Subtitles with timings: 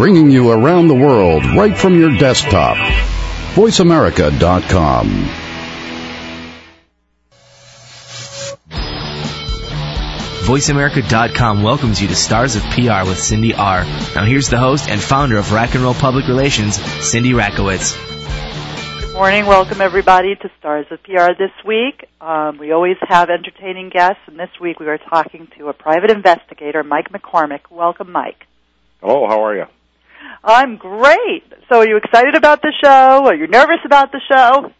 [0.00, 2.74] bringing you around the world right from your desktop.
[3.52, 5.06] VoiceAmerica.com.
[10.46, 13.84] VoiceAmerica.com welcomes you to Stars of PR with Cindy R.
[14.14, 16.76] Now here's the host and founder of Rack and Roll Public Relations,
[17.06, 17.94] Cindy Rakowitz.
[19.02, 19.44] Good morning.
[19.44, 22.08] Welcome everybody to Stars of PR this week.
[22.22, 26.10] Um, we always have entertaining guests, and this week we are talking to a private
[26.10, 27.70] investigator, Mike McCormick.
[27.70, 28.46] Welcome, Mike.
[29.02, 29.26] Hello.
[29.28, 29.66] How are you?
[30.42, 31.44] I'm great.
[31.68, 33.26] So, are you excited about the show?
[33.26, 34.72] Are you nervous about the show?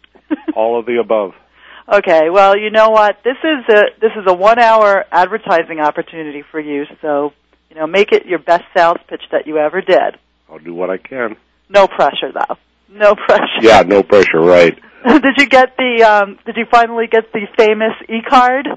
[0.55, 1.33] All of the above.
[1.91, 3.17] Okay, well, you know what?
[3.23, 6.85] This is a this is a one hour advertising opportunity for you.
[7.01, 7.33] So,
[7.69, 10.17] you know, make it your best sales pitch that you ever did.
[10.49, 11.35] I'll do what I can.
[11.69, 12.55] No pressure, though.
[12.89, 13.61] No pressure.
[13.61, 14.39] Yeah, no pressure.
[14.39, 14.77] Right.
[15.07, 16.03] did you get the?
[16.03, 18.67] Um, did you finally get the famous e card?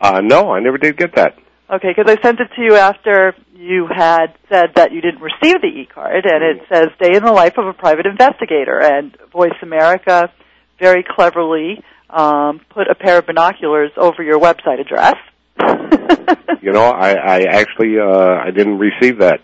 [0.00, 1.36] Uh, no, I never did get that.
[1.72, 5.60] Okay, because I sent it to you after you had said that you didn't receive
[5.60, 9.16] the e card, and it says "Day in the Life of a Private Investigator," and
[9.32, 10.32] Voice America
[10.80, 15.14] very cleverly um, put a pair of binoculars over your website address.
[16.62, 19.40] You know, I, I actually uh, I didn't receive that.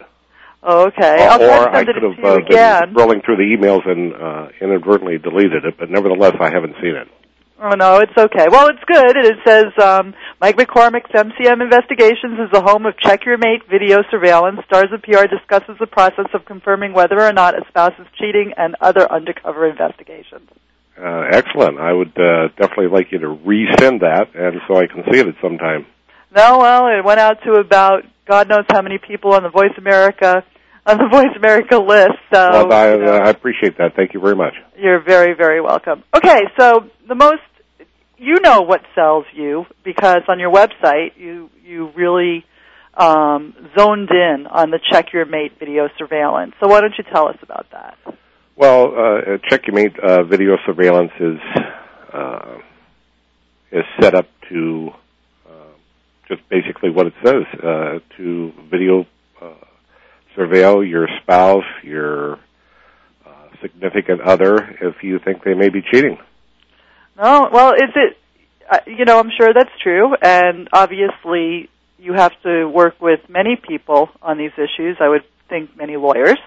[0.63, 2.93] Okay, Uh, or I could have uh, again.
[2.93, 6.95] been scrolling through the emails and uh, inadvertently deleted it, but nevertheless, I haven't seen
[6.95, 7.09] it.
[7.59, 8.47] Oh no, it's okay.
[8.51, 9.17] Well, it's good.
[9.17, 13.99] It says um, Mike McCormick's MCM Investigations is the home of Check Your Mate video
[14.11, 14.61] surveillance.
[14.67, 18.53] Stars of PR discusses the process of confirming whether or not a spouse is cheating
[18.59, 20.51] and other undercover investigations.
[21.01, 21.79] Uh, excellent.
[21.79, 25.27] I would uh, definitely like you to resend that, and so I can see it
[25.27, 25.87] at some time.
[26.35, 29.77] No, well, it went out to about God knows how many people on the Voice
[29.79, 30.45] America
[30.87, 32.17] on the Voice America list.
[32.33, 33.95] So well, I, you know, I appreciate that.
[33.97, 34.55] Thank you very much.
[34.79, 36.05] you're very, very welcome.
[36.15, 37.43] Okay, so the most
[38.19, 42.45] you know what sells you because on your website you you really
[42.95, 46.55] um, zoned in on the check your mate video surveillance.
[46.61, 47.99] So why don't you tell us about that?
[48.57, 51.39] Well, uh, Check Your Mate uh, video surveillance is
[52.13, 52.59] uh,
[53.71, 54.91] is set up to
[55.47, 55.51] uh,
[56.27, 59.05] just basically what it says uh, to video
[60.37, 62.35] surveil your spouse, your
[63.25, 66.19] uh, significant other, if you think they may be cheating.
[67.17, 68.19] No, well, is it?
[68.69, 73.57] Uh, you know, I'm sure that's true, and obviously you have to work with many
[73.57, 74.97] people on these issues.
[75.01, 76.39] I would think many lawyers.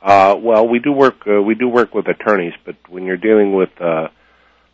[0.00, 3.54] Uh, well, we do work uh, we do work with attorneys, but when you're dealing
[3.54, 4.08] with uh,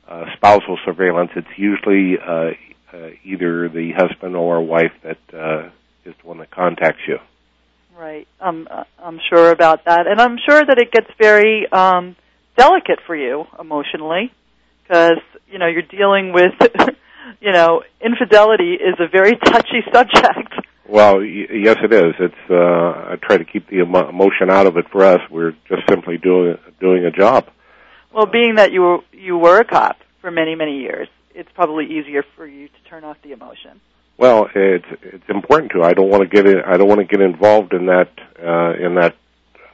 [0.06, 2.50] uh, spousal surveillance, it's usually uh,
[2.92, 5.68] uh, either the husband or wife that uh,
[6.04, 7.18] is the one that contacts you.
[7.98, 8.28] Right.
[8.40, 8.68] I'm
[9.02, 12.14] I'm sure about that, and I'm sure that it gets very um,
[12.56, 14.32] delicate for you emotionally,
[14.84, 16.52] because you know you're dealing with,
[17.40, 20.54] you know, infidelity is a very touchy subject.
[20.88, 22.14] Well, y- yes, it is.
[22.20, 25.18] It's uh, I try to keep the emo- emotion out of it for us.
[25.28, 27.48] We're just simply doing doing a job.
[28.14, 31.86] Well, being that you were, you were a cop for many many years, it's probably
[31.86, 33.80] easier for you to turn off the emotion.
[34.18, 35.82] Well, it's it's important to.
[35.82, 38.10] I don't want to get in, I don't want to get involved in that
[38.42, 39.14] uh, in that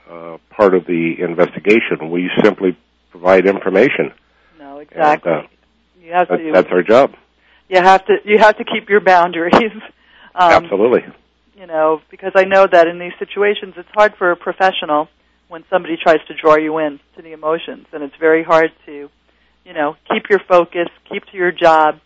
[0.09, 2.11] uh, part of the investigation.
[2.11, 2.77] We simply
[3.11, 4.13] provide information.
[4.59, 5.33] No, exactly.
[5.33, 5.49] And, uh,
[6.03, 6.53] you have That, to.
[6.53, 7.15] that's our job.
[7.71, 8.17] you have to.
[8.25, 9.55] You have to keep your boundaries.
[10.37, 11.03] Um, Absolutely.
[11.57, 15.07] you know, because I know that in these situations it's hard for a professional
[15.47, 19.09] when somebody tries to draw you in to the emotions and it's very hard to,
[19.65, 22.01] you know, keep your focus, keep to your job.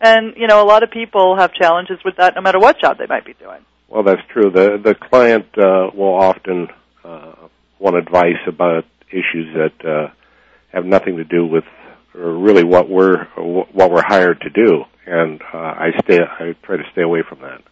[0.00, 2.98] And, you know, a lot of people have challenges with that no matter what job
[2.98, 3.64] they might be doing.
[3.88, 4.50] Well, that's true.
[4.50, 6.68] The the client uh, will often
[7.02, 7.32] uh,
[7.78, 10.12] want advice about issues that uh,
[10.72, 11.64] have nothing to do with
[12.14, 16.76] or really what we're what we're hired to do, and uh, I stay I try
[16.76, 17.62] to stay away from that.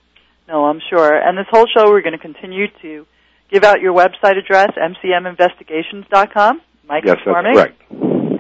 [0.48, 1.14] No, I'm sure.
[1.14, 3.06] And this whole show we're going to continue to
[3.50, 6.60] give out your website address, mcminvestigations.com.
[6.88, 7.82] Mike yes, that's correct.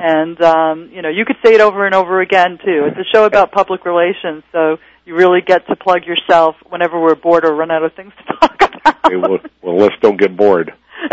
[0.00, 2.86] And um, you know, you could say it over and over again too.
[2.86, 7.14] It's a show about public relations, so you really get to plug yourself whenever we're
[7.14, 9.04] bored or run out of things to talk about.
[9.06, 10.72] Okay, well, well, let's don't get bored.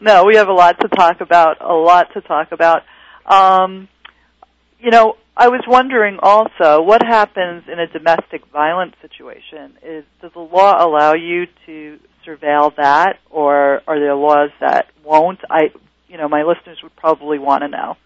[0.00, 1.60] no, we have a lot to talk about.
[1.60, 2.82] A lot to talk about.
[3.26, 3.88] Um,
[4.80, 9.76] you know, I was wondering also what happens in a domestic violence situation.
[9.82, 15.40] Is does the law allow you to surveil that, or are there laws that won't?
[15.50, 15.70] I,
[16.16, 17.96] you know, my listeners would probably want to know.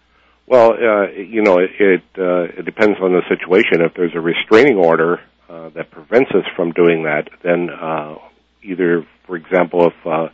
[0.45, 3.81] Well, uh, you know, it it, uh, it depends on the situation.
[3.85, 8.15] If there's a restraining order uh, that prevents us from doing that, then uh,
[8.63, 10.27] either, for example, if uh,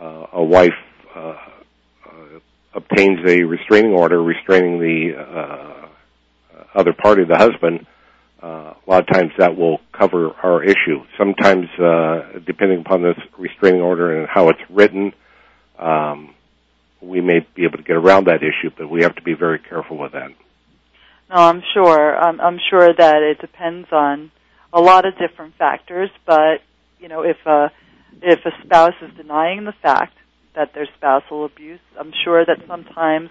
[0.00, 0.70] uh, a wife
[1.14, 1.36] uh, uh,
[2.74, 5.88] obtains a restraining order restraining the uh,
[6.74, 7.86] other party, the husband,
[8.42, 11.04] uh, a lot of times that will cover our issue.
[11.16, 15.12] Sometimes, uh, depending upon this restraining order and how it's written,
[15.78, 16.34] um,
[17.00, 19.58] we may be able to get around that issue, but we have to be very
[19.58, 20.30] careful with that.
[21.30, 22.16] No, I'm sure.
[22.16, 24.30] I'm, I'm sure that it depends on
[24.72, 26.60] a lot of different factors, but
[26.98, 27.70] you know, if a
[28.22, 30.14] if a spouse is denying the fact
[30.54, 33.30] that there's spousal abuse, I'm sure that sometimes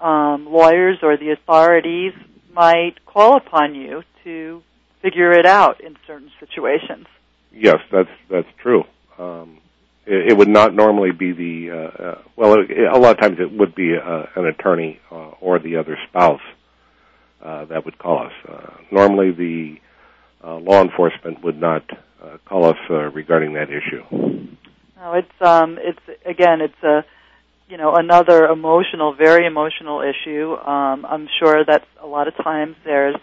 [0.00, 2.12] um, lawyers or the authorities
[2.52, 4.62] might call upon you to
[5.00, 7.06] figure it out in certain situations.
[7.52, 8.84] Yes, that's that's true.
[9.18, 9.58] Um,
[10.06, 12.54] it, would not normally be the uh, uh, well.
[12.54, 15.98] It, a lot of times it would be uh, an attorney uh, or the other
[16.08, 16.40] spouse
[17.42, 18.32] uh, that would call us.
[18.48, 19.76] Uh, normally, the
[20.42, 21.82] uh, law enforcement would not
[22.22, 24.02] uh, call us uh, regarding that issue.
[24.96, 27.04] No, it's um, it's again, it's a
[27.68, 30.54] you know another emotional, very emotional issue.
[30.54, 33.16] Um, I'm sure that a lot of times there's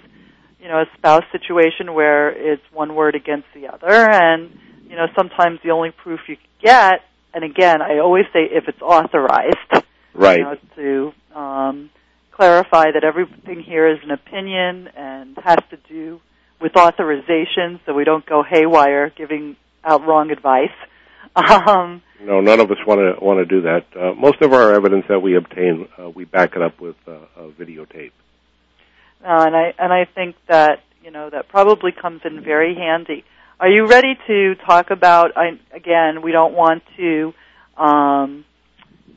[0.60, 4.58] you know a spouse situation where it's one word against the other, and
[4.90, 7.02] you know sometimes the only proof you get,
[7.34, 10.40] and again, I always say if it's authorized, Right.
[10.40, 11.90] you know, to um,
[12.32, 16.20] clarify that everything here is an opinion and has to do
[16.60, 20.70] with authorization, so we don't go haywire giving out wrong advice.
[21.36, 23.86] Um, No, none of us want to want to do that.
[23.96, 27.12] Uh, most of our evidence that we obtain, uh, we back it up with uh,
[27.36, 28.12] a videotape.
[29.24, 33.24] Uh, and I and I think that you know that probably comes in very handy.
[33.60, 35.36] Are you ready to talk about?
[35.36, 37.34] I, again, we don't want to
[37.76, 38.46] um,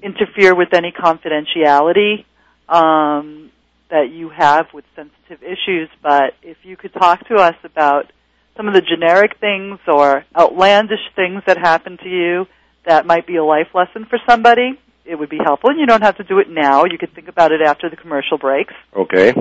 [0.03, 2.25] interfere with any confidentiality
[2.67, 3.51] um,
[3.91, 8.11] that you have with sensitive issues, but if you could talk to us about
[8.57, 12.47] some of the generic things or outlandish things that happen to you
[12.87, 15.69] that might be a life lesson for somebody, it would be helpful.
[15.69, 16.85] And you don't have to do it now.
[16.85, 18.73] You could think about it after the commercial breaks.
[18.97, 19.35] Okay,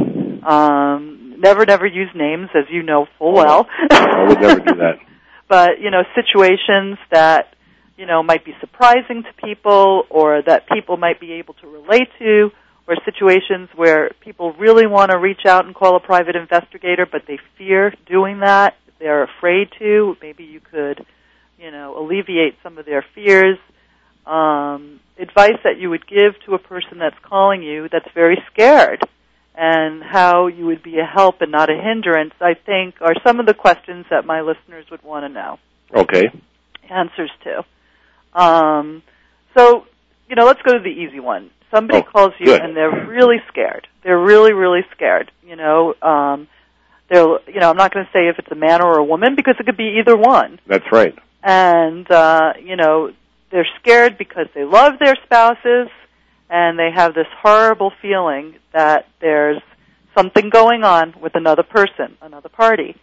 [0.43, 3.67] Um, never, never use names, as you know full well.
[3.91, 4.95] I would never do that.
[5.47, 7.55] but you know, situations that
[7.97, 12.09] you know might be surprising to people, or that people might be able to relate
[12.19, 12.49] to,
[12.87, 17.23] or situations where people really want to reach out and call a private investigator, but
[17.27, 18.75] they fear doing that.
[18.99, 20.15] They're afraid to.
[20.21, 21.05] Maybe you could,
[21.57, 23.57] you know, alleviate some of their fears.
[24.25, 29.01] Um, advice that you would give to a person that's calling you that's very scared
[29.61, 33.41] and how you would be a help and not a hindrance, I think, are some
[33.41, 35.59] of the questions that my listeners would want to know
[35.93, 36.29] Okay,
[36.89, 37.65] answers to.
[38.39, 39.03] Um,
[39.57, 39.85] so,
[40.29, 41.49] you know, let's go to the easy one.
[41.73, 42.61] Somebody Oh, calls you good.
[42.61, 43.85] and they're really scared.
[44.03, 45.29] They're really, really scared.
[45.45, 46.47] You know, um,
[47.09, 49.35] they're, you know, I'm not going to say if it's a man or a woman
[49.35, 50.59] because it could be either one.
[50.67, 51.17] that's right.
[51.43, 53.11] And, uh, you know,
[53.51, 55.89] they're scared because they love their spouses
[56.49, 59.61] and they have this horrible feeling that there's
[60.17, 62.95] something going on with another person, another party.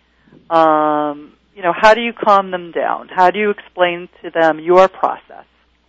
[0.50, 3.08] Um, you know, how do you calm them down?
[3.08, 5.44] How do you explain to them your process?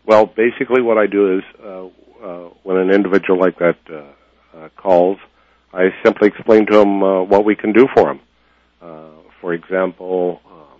[0.05, 1.85] Well, basically, what I do is uh,
[2.23, 5.17] uh, when an individual like that uh, uh, calls,
[5.73, 8.19] I simply explain to him uh, what we can do for him.
[8.81, 9.09] Uh,
[9.41, 10.79] for example, um,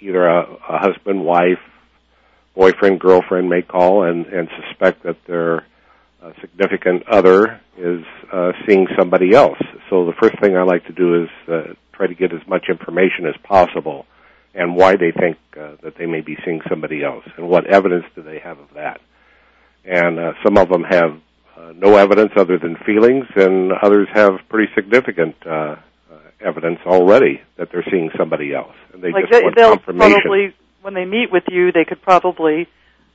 [0.00, 1.58] either a, a husband, wife,
[2.54, 5.66] boyfriend, girlfriend may call and, and suspect that their
[6.22, 9.58] uh, significant other is uh, seeing somebody else.
[9.90, 12.66] So the first thing I like to do is uh, try to get as much
[12.68, 14.06] information as possible
[14.54, 18.04] and why they think uh, that they may be seeing somebody else and what evidence
[18.14, 19.00] do they have of that.
[19.84, 21.18] And uh, some of them have
[21.56, 25.76] uh, no evidence other than feelings, and others have pretty significant uh, uh,
[26.40, 30.20] evidence already that they're seeing somebody else, and they like just they, want they'll confirmation.
[30.22, 32.68] probably, when they meet with you, they could probably,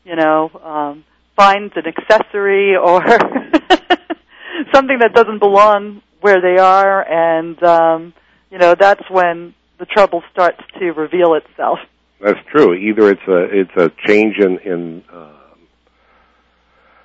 [0.05, 1.03] you know, um,
[1.35, 3.01] find an accessory or
[4.73, 8.13] something that doesn't belong where they are, and um,
[8.49, 11.79] you know, that's when the trouble starts to reveal itself.
[12.19, 12.73] That's true.
[12.73, 15.33] Either it's a it's a change in in um,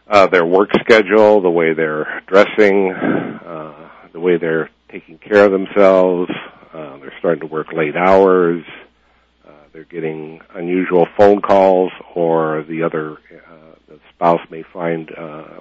[0.09, 5.53] uh, their work schedule, the way they're dressing, uh, the way they're taking care of
[5.53, 6.31] themselves.
[6.73, 8.65] Uh, they're starting to work late hours.
[8.69, 8.92] Uh,
[9.73, 15.61] they're getting unusual phone calls, or the other uh, the spouse may find uh,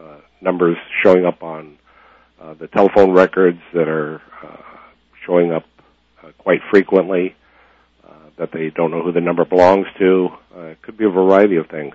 [0.00, 1.78] uh, numbers showing up on
[2.40, 4.62] uh, the telephone records that are uh,
[5.26, 5.64] showing up
[6.22, 7.34] uh, quite frequently
[8.06, 10.28] uh, that they don't know who the number belongs to.
[10.56, 11.94] Uh, it could be a variety of things.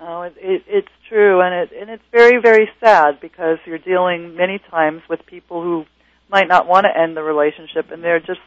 [0.00, 4.34] Oh, it, it, it's true, and it and it's very very sad because you're dealing
[4.34, 5.84] many times with people who
[6.30, 8.40] might not want to end the relationship, and they're just,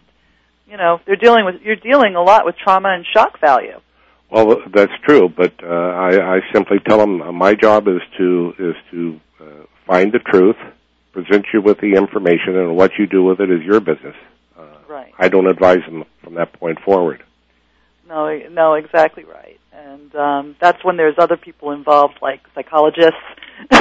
[0.68, 3.80] you know, they're dealing with you're dealing a lot with trauma and shock value.
[4.30, 8.54] Well, that's true, but uh, I, I simply tell them uh, my job is to
[8.58, 10.56] is to uh, find the truth
[11.14, 14.16] present you with the information, and what you do with it is your business.
[14.58, 15.14] Uh, Right.
[15.18, 17.24] I don't advise them from that point forward.
[18.08, 19.60] No, no, exactly right.
[19.72, 23.14] And um, that's when there's other people involved, like psychologists.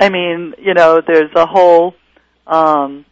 [0.00, 1.94] I mean, you know, there's a whole.
[2.46, 3.04] Um,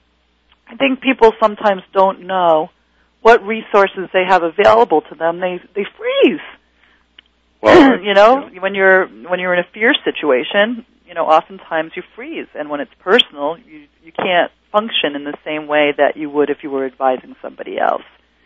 [0.67, 2.71] I think people sometimes don't know
[3.23, 5.41] what resources they have available to them.
[5.41, 6.41] They they freeze.
[7.63, 12.03] Well, you know, when you're when you're in a fear situation, you know, oftentimes you
[12.15, 16.29] freeze, and when it's personal, you you can't function in the same way that you
[16.29, 18.03] would if you were advising somebody else.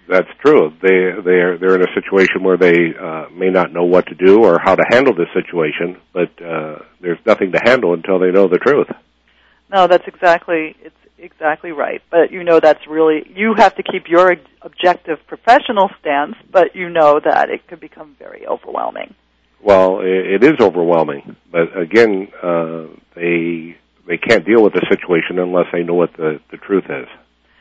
[0.09, 0.73] That's true.
[0.81, 4.45] They they're they're in a situation where they uh, may not know what to do
[4.45, 8.49] or how to handle this situation, but uh, there's nothing to handle until they know
[8.49, 8.89] the truth.
[9.73, 12.03] No, that's exactly it's exactly right.
[12.11, 16.89] But you know that's really you have to keep your objective professional stance, but you
[16.89, 19.15] know that it could become very overwhelming.
[19.62, 25.67] Well, it, is overwhelming, but again, uh, they they can't deal with the situation unless
[25.73, 27.09] they know what the the truth is,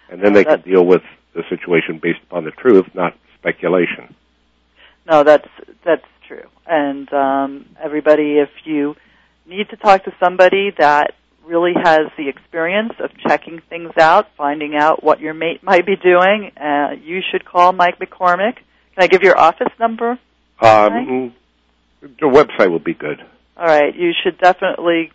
[0.10, 1.02] and then No, they can deal with
[1.34, 4.16] the situation based upon the truth, not speculation.
[5.10, 5.48] No, that's
[5.84, 6.48] that's true.
[6.66, 8.96] And um, everybody, if you
[9.46, 11.16] need to talk to somebody that
[11.50, 15.96] really has the experience of checking things out, finding out what your mate might be
[15.96, 18.56] doing, uh, you should call Mike McCormick.
[18.56, 20.20] Can I give your office number?
[20.62, 21.34] Um,
[22.02, 23.20] the website will be good.
[23.58, 25.12] All right, you should definitely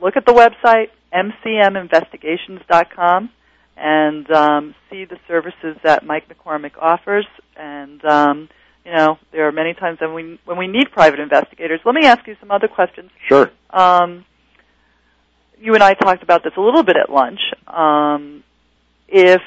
[0.00, 3.30] look at the website mcminvestigations.com
[3.76, 7.26] and um, see the services that Mike McCormick offers.
[7.56, 8.48] And um,
[8.84, 11.80] you know, there are many times when we when we need private investigators.
[11.84, 13.10] Let me ask you some other questions.
[13.28, 13.50] Sure.
[13.70, 14.24] Um,
[15.60, 17.40] you and I talked about this a little bit at lunch.
[17.66, 18.42] Um,
[19.08, 19.42] if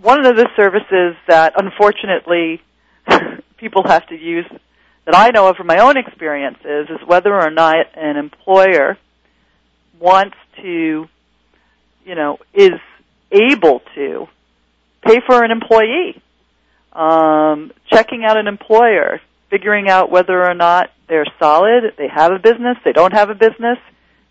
[0.00, 2.62] one of the services that unfortunately
[3.56, 4.46] people have to use
[5.06, 8.98] that I know of from my own experiences is whether or not an employer
[9.98, 11.08] wants to,
[12.04, 12.78] you know, is
[13.32, 14.28] able to
[15.04, 16.22] pay for an employee.
[16.92, 22.38] Um, checking out an employer, figuring out whether or not they're solid, they have a
[22.38, 23.78] business, they don't have a business.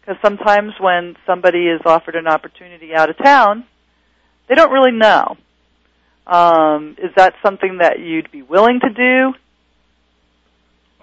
[0.09, 3.63] Because sometimes when somebody is offered an opportunity out of town,
[4.47, 5.37] they don't really know.
[6.25, 9.33] Um, is that something that you'd be willing to do?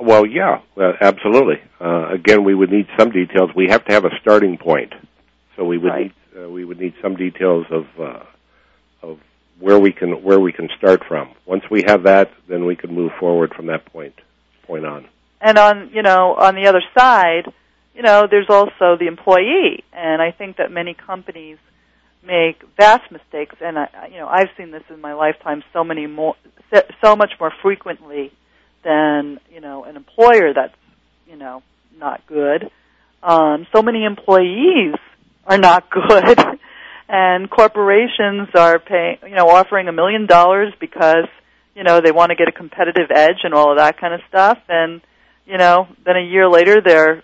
[0.05, 1.63] Well, yeah, well, absolutely.
[1.81, 3.51] Uh, again, we would need some details.
[3.55, 4.93] We have to have a starting point,
[5.55, 6.13] so we would Right.
[6.35, 8.25] need uh, we would need some details of uh,
[9.03, 9.21] of
[9.61, 11.31] where we can where we can start from.
[11.45, 14.15] Once we have that, then we can move forward from that point
[14.67, 15.07] point on.
[15.41, 17.53] And on, you know, on the other side,
[17.97, 19.83] you know, there's also the employee.
[19.93, 21.57] And I think that many companies
[22.23, 23.57] make vast mistakes.
[23.61, 26.37] And I, you know, I've seen this in my lifetime so many more,
[27.03, 28.33] so much more frequently
[28.85, 30.75] than, you know, an employer that's,
[31.27, 31.63] you know,
[31.99, 32.71] not good.
[33.23, 34.95] Um, so many employees
[35.47, 36.39] are not good.
[37.09, 41.29] And corporations are paying, you know, offering a million dollars because,
[41.75, 44.21] you know, they want to get a competitive edge and all of that kind of
[44.29, 44.59] stuff.
[44.69, 45.01] And,
[45.47, 47.23] you know, then a year later they're,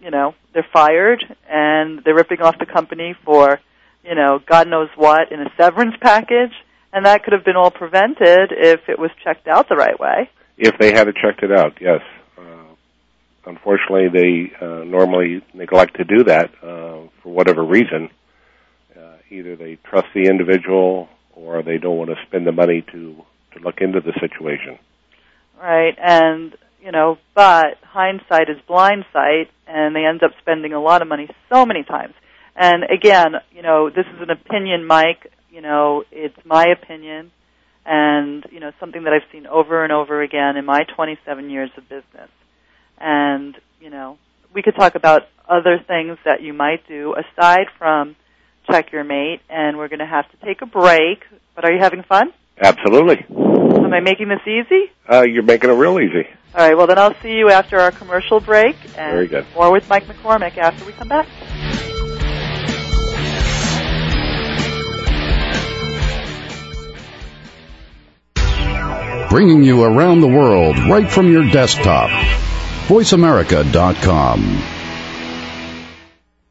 [0.00, 3.60] you know, they're fired and they're ripping off the company for,
[4.04, 6.52] you know, God knows what in a severance package.
[6.92, 10.30] And that could have been all prevented if it was checked out the right way.
[10.56, 12.00] If they had checked it out, yes.
[12.36, 12.74] Uh,
[13.44, 18.08] unfortunately, they uh, normally neglect to do that uh, for whatever reason.
[18.98, 23.22] Uh, either they trust the individual or they don't want to spend the money to
[23.52, 24.78] to look into the situation.
[25.60, 25.96] Right.
[25.98, 31.08] And, you know, but hindsight is blindsight and they end up spending a lot of
[31.08, 32.14] money so many times.
[32.56, 35.30] And again, you know, this is an opinion, Mike.
[35.50, 37.30] You know, it's my opinion
[37.86, 41.70] and, you know, something that I've seen over and over again in my 27 years
[41.76, 42.30] of business.
[42.98, 44.18] And, you know,
[44.54, 48.16] we could talk about other things that you might do aside from
[48.70, 51.20] check your mate and we're going to have to take a break.
[51.54, 52.32] But are you having fun?
[52.60, 53.24] Absolutely.
[53.84, 54.90] Am I making this easy?
[55.10, 56.26] Uh, you're making it real easy.
[56.54, 59.46] All right, well then I'll see you after our commercial break and Very good.
[59.54, 61.26] more with Mike McCormick after we come back.
[69.30, 72.08] Bringing you around the world right from your desktop.
[72.88, 74.40] VoiceAmerica.com.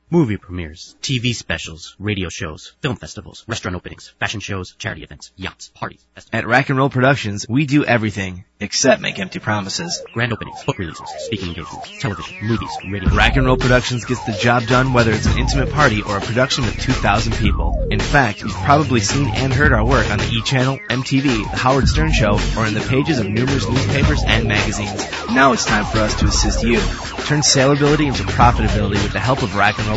[0.10, 5.70] Movie premieres, TV specials, radio shows, film festivals, restaurant openings, fashion shows, charity events, yachts,
[5.76, 6.44] parties, festivals.
[6.44, 8.46] At Rack and Roll Productions, we do everything.
[8.60, 10.02] except make empty promises.
[10.14, 13.10] Grand openings, book releases, speaking engagements, television, movies, radio.
[13.10, 16.22] Rack and Roll Productions gets the job done whether it's an intimate party or a
[16.22, 17.88] production with 2,000 people.
[17.92, 20.42] In fact, you've probably seen and heard our work on the E!
[20.42, 25.06] Channel, MTV, The Howard Stern Show, or in the pages of numerous newspapers and magazines.
[25.30, 26.80] Now it's time for us to assist you.
[27.28, 29.97] Turn saleability into profitability with the help of Rack and Roll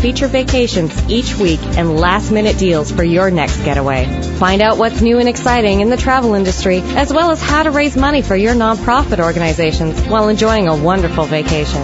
[0.00, 4.06] feature vacations each week and last-minute deals for your next getaway.
[4.38, 7.70] Find out what's new and exciting in the travel industry, as well as how to
[7.70, 11.82] raise money for your nonprofit organizations while enjoying a wonderful vacation.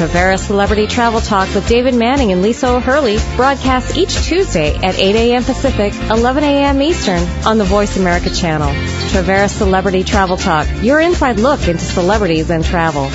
[0.00, 5.14] Traveris Celebrity Travel Talk with David Manning and Lisa O'Hurley broadcasts each Tuesday at 8
[5.14, 5.44] a.m.
[5.44, 6.80] Pacific, 11 a.m.
[6.80, 8.72] Eastern on the Voice America channel.
[9.10, 13.10] Traveris Celebrity Travel Talk, your inside look into celebrities and travel.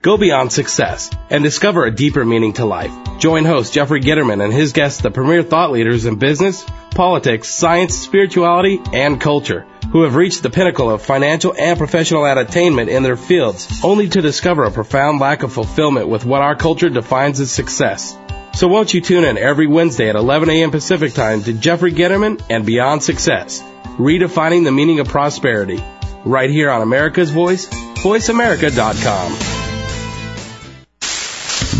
[0.00, 2.92] Go beyond success and discover a deeper meaning to life.
[3.18, 7.98] Join host Jeffrey Gitterman and his guests, the premier thought leaders in business, politics, science,
[7.98, 13.16] spirituality, and culture, who have reached the pinnacle of financial and professional attainment in their
[13.16, 17.50] fields, only to discover a profound lack of fulfillment with what our culture defines as
[17.50, 18.16] success.
[18.54, 20.70] So won't you tune in every Wednesday at 11 a.m.
[20.70, 23.60] Pacific Time to Jeffrey Gitterman and Beyond Success,
[23.96, 25.82] redefining the meaning of prosperity,
[26.24, 29.57] right here on America's Voice, voiceamerica.com.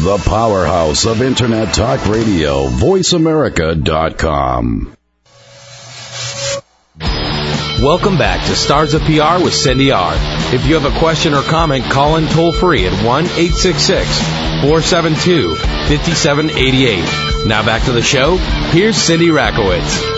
[0.00, 4.96] The powerhouse of Internet Talk Radio, voiceamerica.com.
[7.82, 10.12] Welcome back to Stars of PR with Cindy R.
[10.54, 14.20] If you have a question or comment, call in toll free at 1 866
[14.62, 17.48] 472 5788.
[17.48, 18.36] Now back to the show.
[18.36, 20.17] Here's Cindy Rakowitz.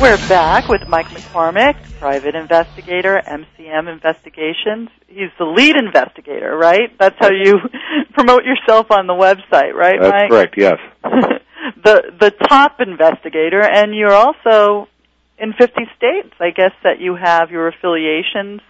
[0.00, 4.90] We're back with Mike McCormick, private investigator, MCM Investigations.
[5.08, 6.96] He's the lead investigator, right?
[7.00, 7.58] That's how you
[8.14, 10.30] promote yourself on the website, right, That's Mike?
[10.30, 10.78] correct, yes.
[11.02, 14.88] the the top investigator, and you're also
[15.36, 16.32] in 50 states.
[16.38, 18.60] I guess that you have your affiliations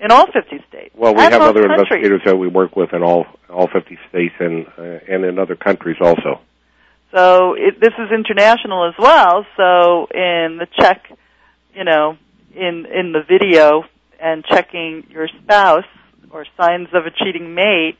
[0.00, 0.94] in all 50 states.
[0.96, 1.80] Well, we have other countries.
[1.80, 5.54] investigators that we work with in all all 50 states and uh, and in other
[5.54, 6.40] countries also.
[7.12, 9.44] So it, this is international as well.
[9.56, 11.04] So in the check,
[11.74, 12.16] you know,
[12.54, 13.84] in in the video
[14.18, 15.84] and checking your spouse
[16.30, 17.98] or signs of a cheating mate,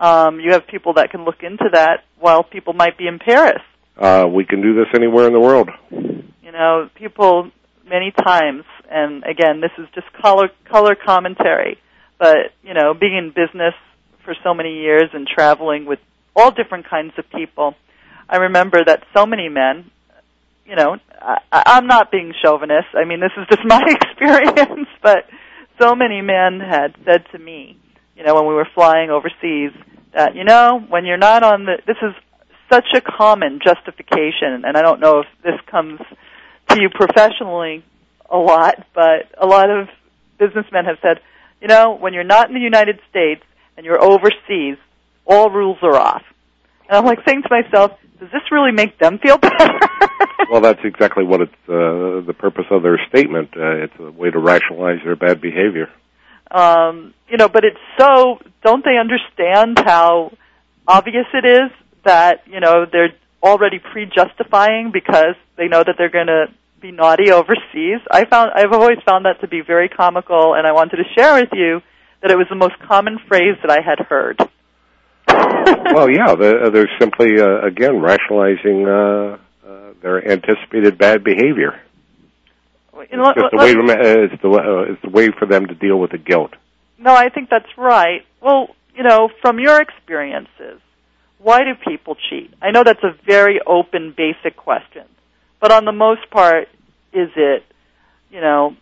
[0.00, 3.62] um, you have people that can look into that while people might be in Paris.
[3.96, 5.68] Uh, we can do this anywhere in the world.
[5.90, 7.50] You know, people
[7.88, 11.78] many times, and again, this is just color color commentary.
[12.18, 13.74] But you know, being in business
[14.24, 15.98] for so many years and traveling with
[16.36, 17.74] all different kinds of people,
[18.28, 19.90] I remember that so many men.
[20.66, 22.88] You know, I, I'm not being chauvinist.
[22.94, 24.88] I mean, this is just my experience.
[25.02, 25.26] But
[25.80, 27.78] so many men had said to me,
[28.16, 29.72] you know, when we were flying overseas,
[30.14, 32.14] that you know, when you're not on the, this is
[32.70, 36.00] such a common justification, and I don't know if this comes
[36.68, 37.84] to you professionally
[38.30, 39.88] a lot, but a lot of
[40.38, 41.20] businessmen have said,
[41.60, 43.42] you know, when you're not in the United States
[43.76, 44.78] and you're overseas,
[45.26, 46.22] all rules are off.
[46.88, 49.68] And I'm like saying to myself, does this really make them feel better?
[50.50, 53.50] Well, that's exactly what it's uh, the purpose of their statement.
[53.56, 55.88] Uh, it's a way to rationalize their bad behavior.
[56.50, 60.32] um, you know, but it's so, don't they understand how
[60.86, 61.70] obvious it is
[62.04, 66.46] that, you know, they're already pre-justifying because they know that they're going to
[66.82, 68.00] be naughty overseas.
[68.10, 71.34] I found, I've always found that to be very comical and I wanted to share
[71.40, 71.80] with you
[72.20, 74.38] that it was the most common phrase that I had heard.
[75.94, 81.80] well, yeah, they're, they're simply uh, again rationalizing uh, uh, their anticipated bad behavior.
[83.10, 83.72] You know, It's let- way.
[83.72, 86.52] Uh, it's the uh, it's the way for them to deal with the guilt.
[86.98, 88.24] No, I think that's right.
[88.40, 90.80] Well, you know, from your experiences,
[91.38, 92.52] why do people cheat?
[92.62, 95.04] I know that's a very open, basic question,
[95.60, 96.68] but on the most part,
[97.12, 97.64] is it,
[98.30, 98.76] you know,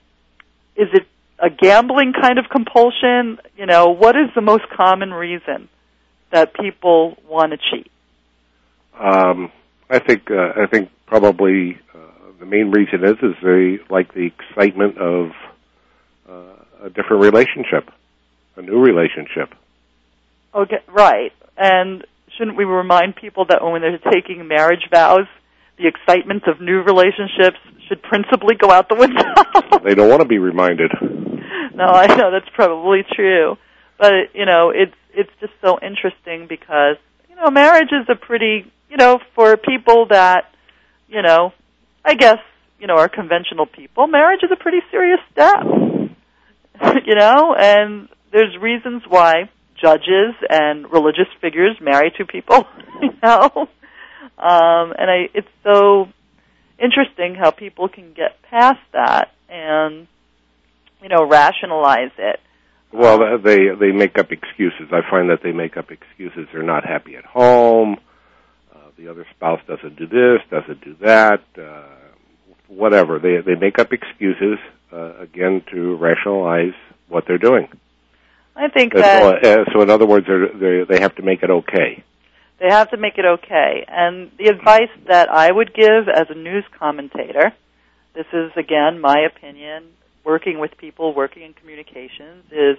[0.77, 1.07] is it
[1.39, 3.39] a gambling kind of compulsion?
[3.57, 5.69] You know, what is the most common reason
[6.33, 7.91] that people want to cheat?
[8.99, 9.51] Um,
[9.89, 11.99] I think uh, I think probably uh,
[12.39, 15.31] the main reason is is they like the excitement of
[16.29, 17.91] uh, a different relationship,
[18.57, 19.55] a new relationship.
[20.55, 21.33] Okay, right.
[21.57, 22.05] And
[22.37, 25.27] shouldn't we remind people that when they're taking marriage vows,
[25.79, 29.23] the excitement of new relationships should principally go out the window?
[29.85, 30.93] they don't want to be reminded.
[31.75, 33.57] No, I know that's probably true.
[33.99, 36.97] But you know, it's it's just so interesting because
[37.29, 40.47] you know, marriage is a pretty you know, for people that
[41.09, 41.53] you know,
[42.05, 42.39] I guess,
[42.79, 45.63] you know, are conventional people, marriage is a pretty serious step.
[47.07, 52.67] you know, and there's reasons why judges and religious figures marry two people,
[53.03, 53.69] you know.
[54.39, 56.09] Um and I it's so
[56.79, 60.07] interesting how people can get past that and
[61.03, 62.41] you know, rationalize it.
[62.93, 64.89] Well, they they make up excuses.
[64.91, 66.49] I find that they make up excuses.
[66.53, 67.97] They're not happy at home.
[68.75, 71.43] Uh, the other spouse doesn't do this, doesn't do that.
[71.57, 71.85] Uh,
[72.67, 73.19] whatever.
[73.19, 74.59] They they make up excuses
[74.93, 76.75] uh, again to rationalize
[77.09, 77.69] what they're doing.
[78.57, 79.45] I think that.
[79.45, 82.03] Uh, so, in other words, they they have to make it okay.
[82.59, 83.85] They have to make it okay.
[83.89, 87.53] And the advice that I would give as a news commentator,
[88.15, 89.85] this is again my opinion,
[90.25, 92.77] working with people, working in communications is,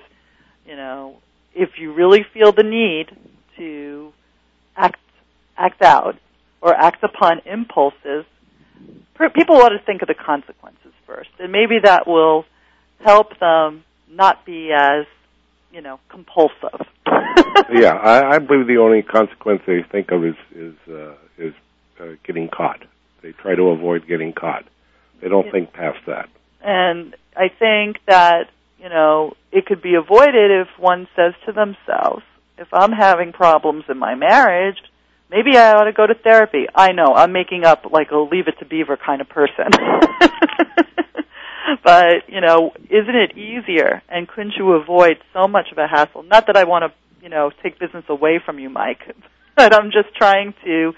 [0.66, 1.18] you know,
[1.54, 3.08] if you really feel the need
[3.58, 4.14] to
[4.76, 5.00] act
[5.58, 6.16] act out
[6.62, 8.26] or act upon impulses,
[9.36, 12.46] people ought to think of the consequences first, and maybe that will
[13.04, 15.06] help them not be as
[15.72, 16.88] you know compulsive.
[17.72, 21.54] yeah, I, I believe the only consequence they think of is is uh, is
[22.00, 22.84] uh, getting caught.
[23.22, 24.66] They try to avoid getting caught.
[25.22, 25.52] They don't yeah.
[25.52, 26.30] think past that.
[26.64, 32.24] And I think that you know it could be avoided if one says to themselves,
[32.58, 34.78] if I'm having problems in my marriage,
[35.32, 36.68] maybe I ought to go to therapy.
[36.74, 39.70] I know I'm making up like a leave it to beaver kind of person.
[41.84, 46.24] but, you know, isn't it easier and couldn't you avoid so much of a hassle?
[46.24, 46.92] Not that I want to,
[47.24, 49.16] you know, take business away from you, Mike,
[49.56, 50.94] but I'm just trying to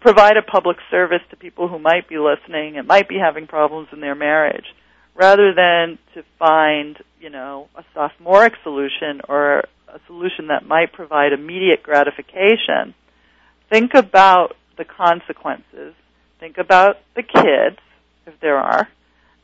[0.00, 3.88] provide a public service to people who might be listening and might be having problems
[3.92, 4.66] in their marriage
[5.14, 11.32] rather than to find, you know, a sophomoric solution or a solution that might provide
[11.32, 12.94] immediate gratification
[13.74, 15.94] think about the consequences.
[16.38, 17.78] Think about the kids,
[18.26, 18.88] if there are,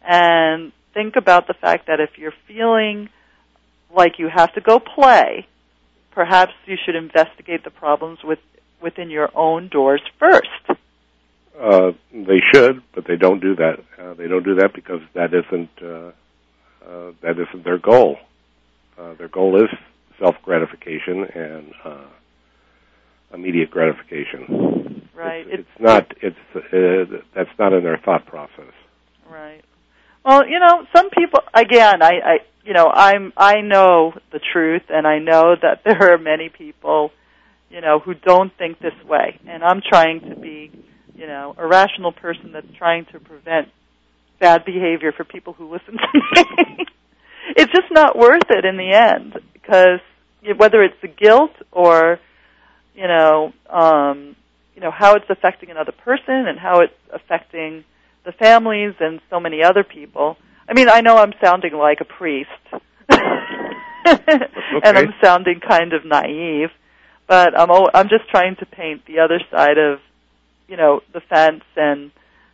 [0.02, 3.08] and think about the fact that if you're feeling
[3.94, 5.46] like you have to go play,
[6.12, 8.38] perhaps you should investigate the problems with,
[8.80, 10.79] within your own doors first.
[11.60, 13.78] Uh, they should, but they don't do that.
[13.98, 16.12] Uh, they don't do that because that isn't uh,
[16.86, 18.16] uh, that isn't their goal.
[18.98, 19.68] Uh, their goal is
[20.18, 22.06] self gratification and uh,
[23.34, 25.08] immediate gratification.
[25.14, 25.46] Right.
[25.46, 26.12] It's, it's not.
[26.22, 28.72] It's uh, that's not in their thought process.
[29.28, 29.62] Right.
[30.24, 31.40] Well, you know, some people.
[31.54, 33.32] Again, I, I, you know, I'm.
[33.36, 37.10] I know the truth, and I know that there are many people,
[37.70, 40.70] you know, who don't think this way, and I'm trying to be,
[41.20, 43.68] you know, a rational person that's trying to prevent
[44.38, 46.86] bad behavior for people who listen to me.
[47.56, 50.00] it's just not worth it in the end because
[50.56, 52.18] whether it's the guilt or
[52.94, 54.34] you know, um,
[54.74, 57.84] you know how it's affecting another person and how it's affecting
[58.24, 60.36] the families and so many other people.
[60.68, 62.50] I mean, I know I'm sounding like a priest,
[63.12, 64.38] okay.
[64.84, 66.70] and I'm sounding kind of naive,
[67.26, 70.00] but I'm I'm just trying to paint the other side of,
[70.70, 72.12] you know, the fence and,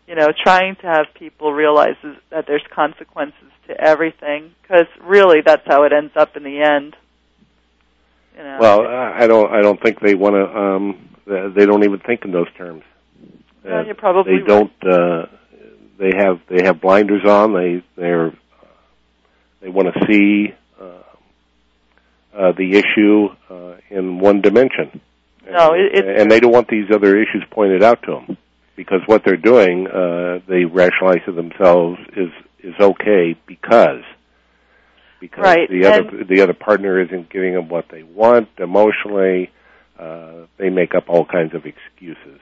[0.09, 1.97] you know, trying to have people realize
[2.31, 6.97] that there's consequences to everything because really that's how it ends up in the end.
[8.37, 8.59] You know.
[8.61, 9.51] Well, I don't.
[9.51, 10.59] I don't think they want to.
[10.59, 12.83] Um, they don't even think in those terms.
[13.65, 14.73] Uh, you're probably they don't.
[14.83, 15.27] Uh,
[15.99, 17.55] they have they have blinders on.
[17.55, 18.33] They they're
[19.63, 20.85] they want to see uh,
[22.37, 25.01] uh, the issue uh, in one dimension.
[25.51, 28.39] No, it, and they don't want these other issues pointed out to them
[28.75, 32.31] because what they're doing, uh, they rationalize to themselves is
[32.61, 34.03] is okay because
[35.21, 35.69] because right.
[35.71, 39.51] the other the other partner isn't giving them what they want emotionally.
[39.99, 42.41] Uh, they make up all kinds of excuses.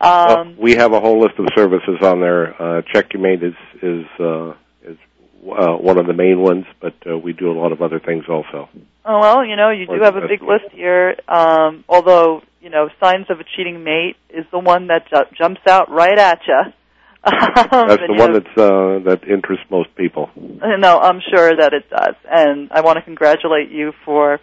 [0.01, 2.61] Um, well, we have a whole list of services on there.
[2.61, 4.57] Uh, Checkmate is is uh, is
[5.45, 8.25] uh, one of the main ones, but uh, we do a lot of other things
[8.29, 8.69] also.
[9.05, 11.17] Oh well, you know, you do have a big list here.
[11.29, 15.61] Um, although you know, signs of a cheating mate is the one that ju- jumps
[15.69, 16.61] out right at you.
[17.27, 20.31] Um, That's the one know, that's uh, that interests most people.
[20.37, 24.39] No, I'm sure that it does, and I want to congratulate you for,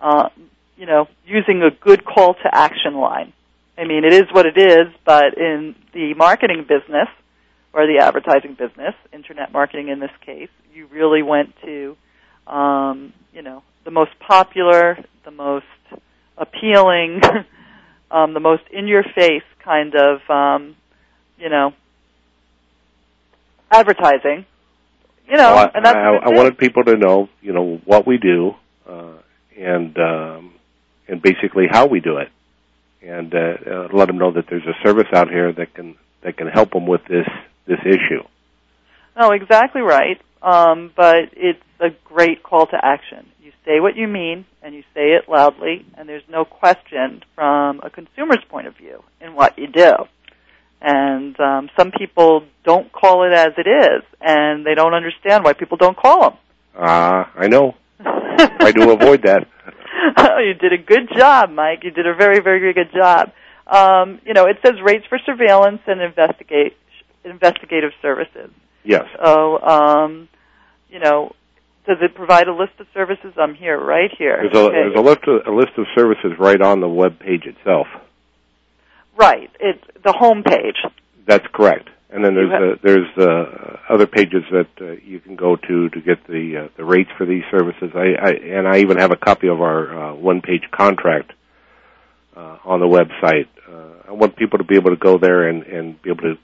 [0.00, 0.28] uh,
[0.76, 3.32] you know, using a good call to action line.
[3.76, 7.08] I mean, it is what it is, but in the marketing business
[7.72, 11.96] or the advertising business, internet marketing in this case, you really went to,
[12.46, 15.66] um, you know, the most popular, the most
[16.36, 17.20] appealing,
[18.10, 20.76] um, the most in-your-face kind of, um,
[21.38, 21.72] you know,
[23.70, 24.46] advertising.
[25.28, 28.06] You know, well, I, and that's I, I wanted people to know, you know, what
[28.06, 28.54] we do,
[28.88, 29.18] uh,
[29.58, 30.54] and um,
[31.06, 32.30] and basically how we do it,
[33.02, 36.38] and uh, uh, let them know that there's a service out here that can that
[36.38, 37.26] can help them with this
[37.68, 38.22] this issue.
[39.16, 40.20] Oh, exactly right.
[40.42, 43.26] Um, but it's a great call to action.
[43.42, 47.80] You say what you mean, and you say it loudly, and there's no question from
[47.82, 49.92] a consumer's point of view in what you do.
[50.80, 55.52] And um, some people don't call it as it is, and they don't understand why
[55.52, 56.38] people don't call them.
[56.76, 57.74] Ah, uh, I know.
[58.00, 59.48] I do avoid that.
[60.16, 61.80] oh, you did a good job, Mike.
[61.82, 63.32] You did a very, very, very good job.
[63.66, 66.76] Um, you know, it says rates for surveillance and investigate
[67.28, 68.50] investigative services.
[68.84, 69.04] Yes.
[69.22, 70.28] So, um,
[70.88, 71.32] you know,
[71.86, 73.34] does it provide a list of services?
[73.36, 74.38] I'm here, right here.
[74.42, 74.74] There's a, okay.
[74.74, 77.86] there's a list of a list of services right on the web page itself.
[79.16, 79.50] Right.
[79.58, 80.76] It's the home page.
[81.26, 81.88] That's correct.
[82.10, 86.00] And then there's uh, there's uh, other pages that uh, you can go to to
[86.00, 87.90] get the uh, the rates for these services.
[87.94, 91.32] I, I and I even have a copy of our uh, one page contract
[92.34, 93.48] uh, on the website.
[93.68, 96.38] Uh, I want people to be able to go there and and be able to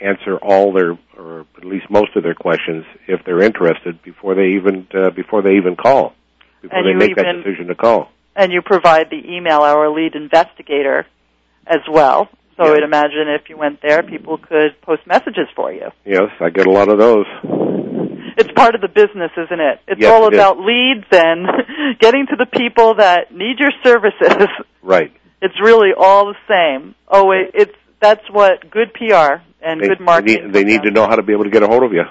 [0.00, 4.56] answer all their or at least most of their questions if they're interested before they
[4.56, 6.14] even uh, before they even call
[6.60, 8.10] before and they make even, that decision to call.
[8.34, 11.06] And you provide the email our lead investigator
[11.66, 12.28] as well.
[12.56, 12.76] So yes.
[12.78, 15.90] I'd imagine if you went there, people could post messages for you.
[16.04, 17.26] Yes, I get a lot of those.
[18.38, 19.80] It's part of the business, isn't it?
[19.88, 21.46] It's yes, all it about leads and
[22.00, 24.48] getting to the people that need your services.
[24.82, 25.12] Right.
[25.42, 26.94] It's really all the same.
[27.08, 30.52] Oh, it, it's that's what good PR and they, good marketing.
[30.52, 31.92] They need, they need to know how to be able to get a hold of
[31.92, 32.02] you.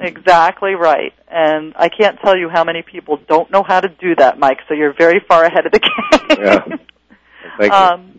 [0.00, 1.12] Exactly right.
[1.28, 4.58] And I can't tell you how many people don't know how to do that, Mike.
[4.68, 5.78] So you're very far ahead of the
[6.38, 6.38] game.
[6.38, 6.76] yeah.
[7.58, 7.78] Thank you.
[7.78, 8.12] Um,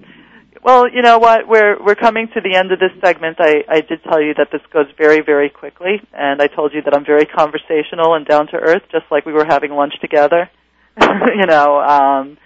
[0.63, 1.47] well, you know what?
[1.47, 3.37] We're we're coming to the end of this segment.
[3.39, 6.81] I, I did tell you that this goes very very quickly, and I told you
[6.83, 10.49] that I'm very conversational and down to earth, just like we were having lunch together.
[11.01, 12.37] you know, um,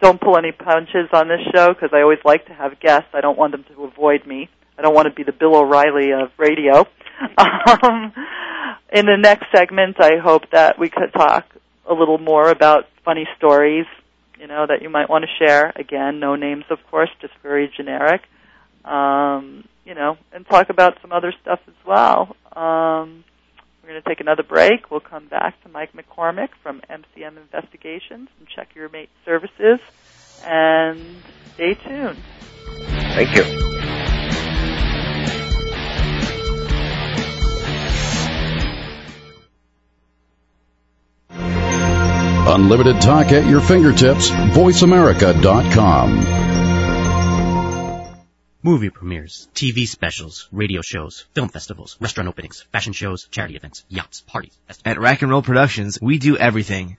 [0.00, 3.08] don't pull any punches on this show because I always like to have guests.
[3.12, 4.48] I don't want them to avoid me.
[4.78, 6.86] I don't want to be the Bill O'Reilly of radio.
[7.82, 8.14] Um,
[8.90, 11.44] in the next segment, I hope that we could talk
[11.86, 13.84] a little more about funny stories,
[14.38, 15.72] you know, that you might want to share.
[15.76, 18.22] Again, no names, of course, just very generic.
[18.84, 22.36] Um, you know, and talk about some other stuff as well.
[22.56, 23.24] Um,
[23.82, 24.90] we're going to take another break.
[24.90, 29.80] We'll come back to Mike McCormick from MCM Investigations and Check Your Mate Services.
[30.44, 31.00] And
[31.54, 32.18] stay tuned.
[33.14, 33.70] Thank you.
[42.52, 44.30] Unlimited talk at your fingertips.
[44.30, 46.39] VoiceAmerica.com.
[48.62, 54.20] Movie premieres, TV specials, radio shows, film festivals, restaurant openings, fashion shows, charity events, yachts,
[54.20, 54.52] parties.
[54.84, 56.98] At Rack and Roll Productions, we do everything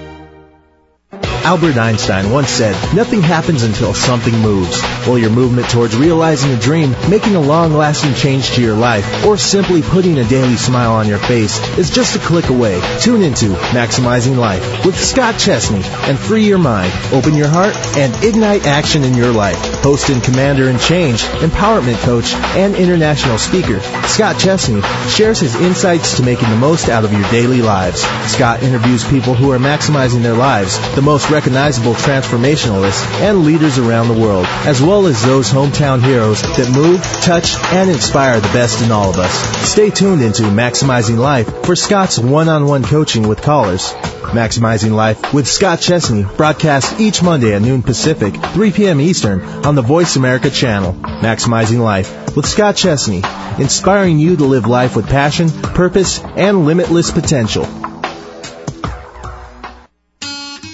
[1.43, 4.81] Albert Einstein once said, nothing happens until something moves.
[5.07, 9.37] Well, your movement towards realizing a dream, making a long-lasting change to your life, or
[9.37, 12.79] simply putting a daily smile on your face is just a click away.
[12.99, 18.13] Tune into Maximizing Life with Scott Chesney and free your mind, open your heart, and
[18.23, 19.70] ignite action in your life.
[19.81, 26.17] Host and commander in change, empowerment coach, and international speaker, Scott Chesney shares his insights
[26.17, 28.01] to making the most out of your daily lives.
[28.31, 34.07] Scott interviews people who are maximizing their lives, the most recognizable transformationalists and leaders around
[34.07, 38.83] the world, as well as those hometown heroes that move, touch, and inspire the best
[38.83, 39.33] in all of us.
[39.67, 43.93] Stay tuned into Maximizing Life for Scott's one-on-one coaching with callers.
[44.31, 49.01] Maximizing Life with Scott Chesney broadcasts each Monday at noon Pacific, 3 p.m.
[49.01, 50.91] Eastern on the Voice America channel.
[50.91, 53.21] Maximizing Life with Scott Chesney,
[53.57, 57.63] inspiring you to live life with passion, purpose, and limitless potential.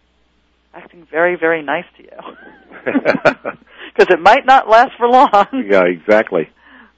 [0.75, 2.11] acting very, very nice to you,
[2.85, 5.47] because it might not last for long.
[5.53, 6.49] Yeah, exactly.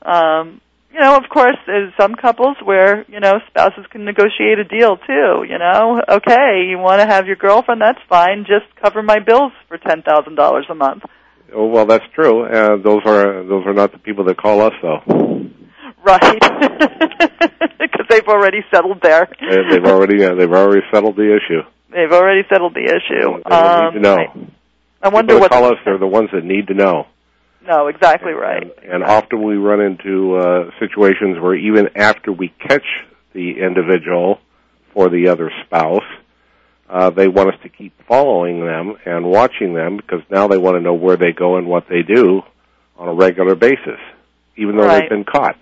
[0.02, 0.60] Um,
[0.92, 4.96] you know, of course, there's some couples where, you know, spouses can negotiate a deal
[4.96, 6.00] too, you know.
[6.08, 10.70] Okay, you want to have your girlfriend, that's fine, just cover my bills for $10,000
[10.70, 11.04] a month.
[11.52, 12.44] Oh, well, that's true.
[12.44, 15.50] Uh, those are those are not the people that call us, though.
[16.04, 16.40] Right.
[17.80, 19.28] Because they've already settled there.
[19.40, 21.62] They- They've already uh, they've already settled the issue.
[21.90, 23.42] They've already settled the issue.
[23.42, 24.16] They don't need to know.
[24.34, 24.52] Um,
[25.02, 27.06] I wonder what call us, they're the ones that need to know.
[27.66, 28.70] No, exactly right.
[28.84, 32.84] And often we run into uh, situations where even after we catch
[33.32, 34.38] the individual
[34.92, 36.04] for the other spouse,
[36.88, 40.76] uh, they want us to keep following them and watching them because now they want
[40.76, 42.42] to know where they go and what they do
[42.98, 43.98] on a regular basis,
[44.56, 45.00] even though Right.
[45.02, 45.56] they've been caught.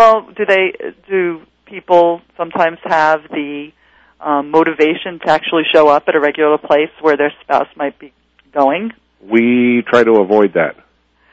[0.00, 0.72] Well, do they
[1.10, 3.70] do people sometimes have the
[4.18, 8.10] um, motivation to actually show up at a regular place where their spouse might be
[8.50, 8.92] going?
[9.22, 10.76] We try to avoid that.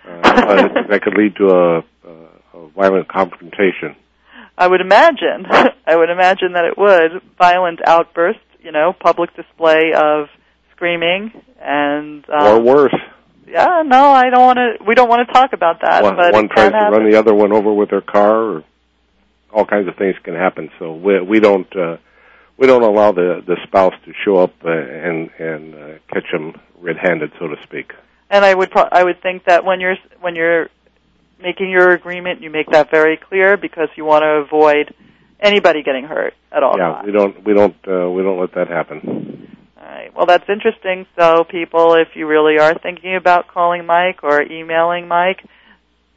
[0.06, 3.96] uh, that could lead to a, a, a violent confrontation.
[4.58, 5.46] I would imagine.
[5.88, 7.22] I would imagine that it would.
[7.38, 10.28] Violent outbursts, you know, public display of
[10.76, 12.96] screaming and um, or worse.
[13.48, 14.84] Yeah, no, I don't want to.
[14.86, 16.04] We don't want to talk about that.
[16.04, 17.00] One, but one tries to happen.
[17.00, 18.64] run the other one over with their car, or
[19.54, 20.70] all kinds of things can happen.
[20.80, 21.98] So we we don't uh,
[22.58, 26.60] we don't allow the the spouse to show up uh, and and uh, catch them
[26.82, 27.94] red-handed, so to speak.
[28.30, 30.70] And I would pro- I would think that when you're when you're
[31.42, 34.94] making your agreement, you make that very clear because you want to avoid
[35.40, 37.06] anybody getting hurt at all yeah, times.
[37.06, 39.27] we don't we don't uh, we don't let that happen.
[40.08, 40.16] Right.
[40.16, 41.06] Well, that's interesting.
[41.18, 45.44] So, people, if you really are thinking about calling Mike or emailing Mike,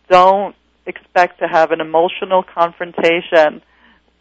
[0.08, 0.54] don't
[0.86, 3.62] expect to have an emotional confrontation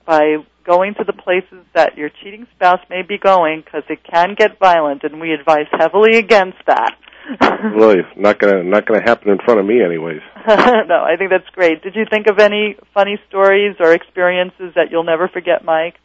[0.06, 4.36] by going to the places that your cheating spouse may be going because it can
[4.38, 6.96] get violent, and we advise heavily against that.
[7.76, 10.22] really, not gonna not gonna happen in front of me, anyways.
[10.48, 11.84] no, I think that's great.
[11.84, 15.96] Did you think of any funny stories or experiences that you'll never forget, Mike?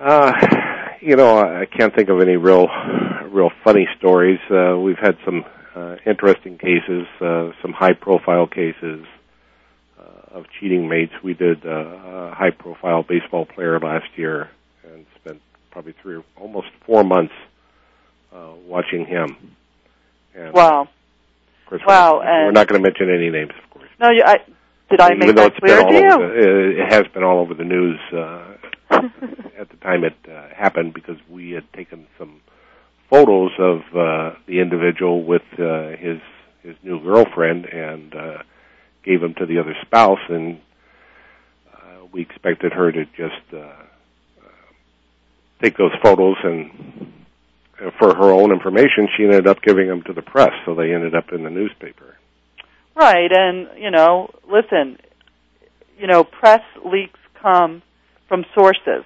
[0.00, 0.32] Uh,
[1.02, 2.68] you know, I can't think of any real,
[3.32, 4.38] real funny stories.
[4.50, 9.06] Uh, we've had some uh, interesting cases, uh, some high-profile cases
[9.98, 11.12] uh, of cheating mates.
[11.22, 14.50] We did uh, a high-profile baseball player last year
[14.84, 17.32] and spent probably three, or almost four months
[18.32, 19.56] uh, watching him.
[20.34, 20.82] And, wow.
[20.82, 22.18] Of course, wow.
[22.18, 23.88] We're, and we're not going to mention any names, of course.
[23.98, 24.38] No, you, I,
[24.90, 26.00] did I make Even though that clear to you?
[26.00, 28.44] the, it has been all over the news uh,
[29.58, 32.42] at the time it uh, happened because we had taken some
[33.12, 36.20] photos of uh, the individual with uh, his
[36.62, 38.38] his new girlfriend and uh,
[39.04, 40.60] gave them to the other spouse, and
[41.74, 43.82] uh, we expected her to just uh,
[45.60, 46.70] take those photos and.
[47.80, 50.94] uh, For her own information, she ended up giving them to the press, so they
[50.94, 52.16] ended up in the newspaper.
[52.94, 54.98] Right, and you know, listen,
[55.98, 57.82] you know, press leaks come
[58.28, 59.04] from sources.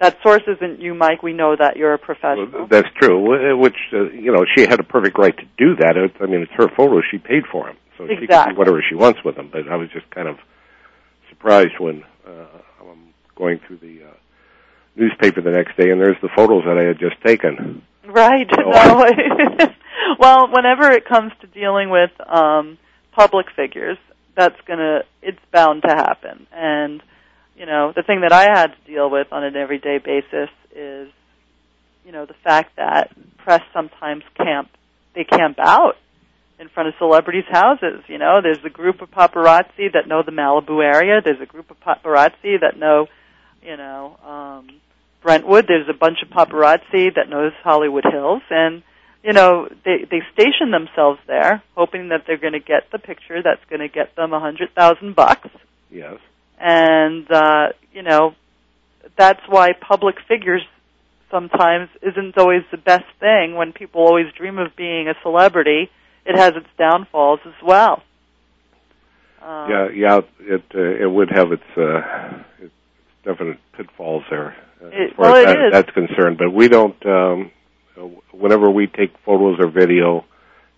[0.00, 1.22] That source isn't you, Mike.
[1.22, 2.68] We know that you're a professional.
[2.68, 3.56] That's true.
[3.58, 5.96] Which uh, you know, she had a perfect right to do that.
[5.96, 7.02] It, I mean, it's her photos.
[7.10, 9.48] She paid for them, so she can do whatever she wants with them.
[9.50, 10.38] But I was just kind of
[11.28, 12.46] surprised when uh,
[12.80, 14.14] I'm going through the uh,
[14.94, 17.82] newspaper the next day, and there's the photos that I had just taken.
[18.06, 18.48] Right.
[18.56, 19.04] Oh.
[19.58, 19.66] No.
[20.18, 22.78] well, whenever it comes to dealing with um,
[23.12, 23.98] public figures,
[24.36, 26.46] that's gonna it's bound to happen.
[26.52, 27.02] And
[27.58, 31.08] you know, the thing that I had to deal with on an everyday basis is,
[32.06, 34.70] you know, the fact that press sometimes camp
[35.14, 35.96] they camp out
[36.60, 38.02] in front of celebrities' houses.
[38.06, 41.20] You know, there's a group of paparazzi that know the Malibu area.
[41.24, 43.08] There's a group of paparazzi that know,
[43.62, 44.80] you know, um,
[45.22, 45.66] Brentwood.
[45.66, 48.82] There's a bunch of paparazzi that knows Hollywood Hills, and
[49.24, 53.42] you know they they station themselves there, hoping that they're going to get the picture
[53.42, 55.48] that's going to get them a hundred thousand bucks.
[55.90, 56.18] Yes.
[56.60, 58.34] And uh, you know
[59.16, 60.62] that's why public figures
[61.30, 63.54] sometimes isn't always the best thing.
[63.54, 65.90] When people always dream of being a celebrity,
[66.24, 68.02] it has its downfalls as well.
[69.42, 70.20] Um, yeah, yeah.
[70.40, 72.72] It uh, it would have its uh, its
[73.24, 75.94] definite pitfalls there uh, as It- far well, as that, is.
[75.94, 76.38] concerned.
[76.38, 76.96] But we don't.
[77.06, 77.50] Um,
[78.32, 80.24] whenever we take photos or video,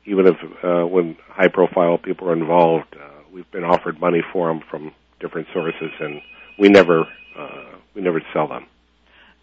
[0.04, 4.48] even if uh, when high profile people are involved, uh, we've been offered money for
[4.48, 6.20] them from different sources, and
[6.58, 7.06] we never
[7.38, 8.66] uh, we never sell them.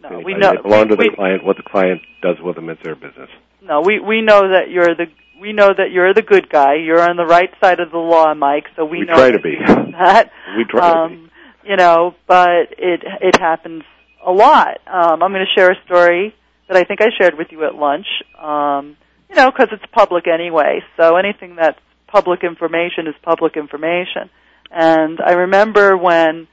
[0.02, 0.24] No, Anybody.
[0.34, 0.52] we know.
[0.56, 1.44] They belong to the we- client.
[1.44, 3.30] What the client does with them, it's their business.
[3.62, 5.06] No, we we know that you're the
[5.40, 6.74] we know that you're the good guy.
[6.74, 8.64] You're on the right side of the law, Mike.
[8.76, 9.54] So we, We know try to be.
[9.92, 10.30] that.
[10.56, 11.30] We try to um,
[11.64, 13.82] You know, but it it happens
[14.24, 14.78] a lot.
[14.86, 16.34] Um, I'm going to share a story
[16.68, 18.06] that I think I shared with you at lunch.
[18.38, 18.96] Um,
[19.28, 20.80] you know, because it's public anyway.
[20.96, 24.30] So anything that's public information is public information.
[24.70, 26.46] And I remember when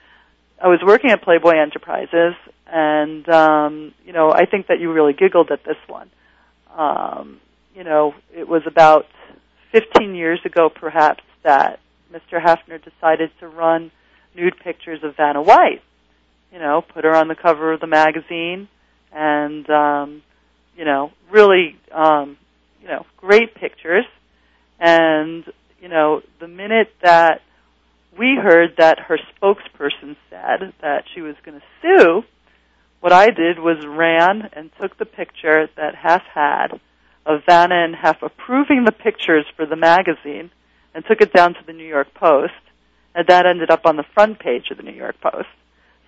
[0.61, 2.33] I was working at Playboy Enterprises,
[2.67, 6.09] and um, you know, I think that you really giggled at this one.
[6.75, 7.39] Um,
[7.75, 9.05] you know, it was about
[9.71, 11.79] 15 years ago, perhaps, that
[12.11, 12.41] Mr.
[12.41, 13.91] Hefner decided to run
[14.35, 15.81] nude pictures of Vanna White.
[16.51, 18.69] You know, put her on the cover of the magazine,
[19.11, 20.21] and um,
[20.77, 22.37] you know, really, um,
[22.81, 24.05] you know, great pictures.
[24.79, 25.43] And
[25.81, 27.41] you know, the minute that
[28.17, 32.23] we heard that her spokesperson said that she was going to sue,
[33.01, 36.79] what I did was ran and took the picture that Hef had
[37.25, 40.51] of Vanna and Hef approving the pictures for the magazine
[40.93, 42.53] and took it down to the New York Post,
[43.13, 45.49] and that ended up on the front page of the New York Post.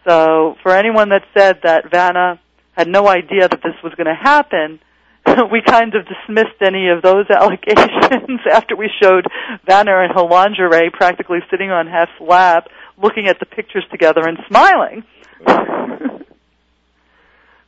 [0.07, 2.39] So for anyone that said that Vanna
[2.71, 4.79] had no idea that this was going to happen,
[5.51, 9.25] we kind of dismissed any of those allegations after we showed
[9.65, 12.67] Vanna in her lingerie practically sitting on Hef's lap,
[13.01, 15.03] looking at the pictures together and smiling.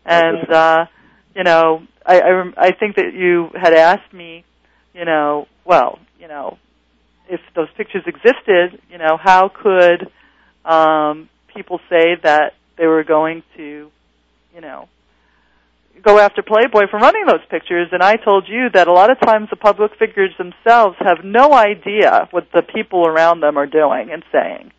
[0.05, 0.85] and uh,
[1.35, 4.43] you know, I, I I think that you had asked me,
[4.93, 6.57] you know, well, you know,
[7.29, 10.09] if those pictures existed, you know, how could
[10.65, 13.91] um, people say that they were going to,
[14.55, 14.89] you know,
[16.03, 17.89] go after Playboy for running those pictures?
[17.91, 21.53] And I told you that a lot of times the public figures themselves have no
[21.53, 24.71] idea what the people around them are doing and saying.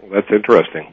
[0.00, 0.92] Well, that's interesting.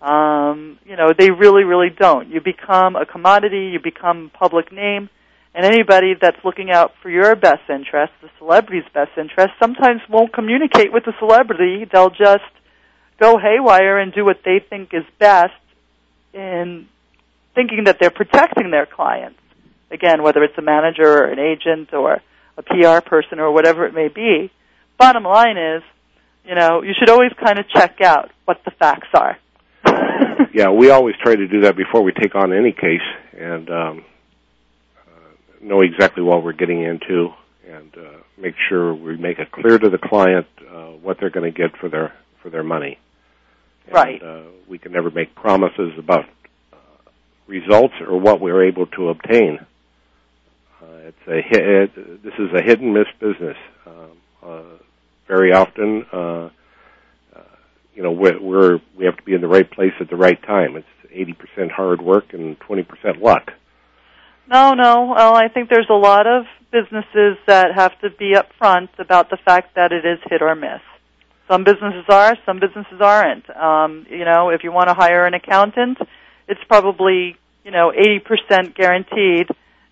[0.00, 2.28] Um, you know, they really, really don't.
[2.28, 5.10] You become a commodity, you become a public name,
[5.54, 10.32] and anybody that's looking out for your best interest, the celebrity's best interest, sometimes won't
[10.32, 11.84] communicate with the celebrity.
[11.90, 12.44] They'll just
[13.18, 15.52] go haywire and do what they think is best
[16.32, 16.86] in
[17.58, 19.40] thinking that they're protecting their clients.
[19.90, 22.22] Again, whether it's a manager or an agent or
[22.56, 24.52] a PR person or whatever it may be.
[24.96, 25.82] Bottom line is,
[26.44, 29.36] you know, you should always kind of check out what the facts are.
[30.54, 33.06] yeah, we always try to do that before we take on any case
[33.36, 34.04] and um,
[35.06, 37.30] uh, know exactly what we're getting into
[37.68, 41.52] and uh, make sure we make it clear to the client uh, what they're going
[41.52, 42.98] to get for their for their money.
[43.86, 44.22] And, right.
[44.22, 46.24] Uh, we can never make promises about
[47.48, 49.58] results or what we're able to obtain.
[50.80, 53.56] Uh, it's a hit, this is a hit and miss business.
[53.86, 54.10] Um,
[54.42, 54.62] uh,
[55.26, 56.50] very often, uh,
[57.98, 60.40] you know we're, we're we have to be in the right place at the right
[60.44, 60.76] time.
[60.76, 63.50] It's eighty percent hard work and twenty percent luck.
[64.48, 65.12] No, no.
[65.16, 69.36] Well, I think there's a lot of businesses that have to be upfront about the
[69.44, 70.80] fact that it is hit or miss.
[71.50, 73.50] Some businesses are, some businesses aren't.
[73.50, 75.98] Um, you know, if you want to hire an accountant,
[76.48, 79.48] it's probably you know eighty percent guaranteed.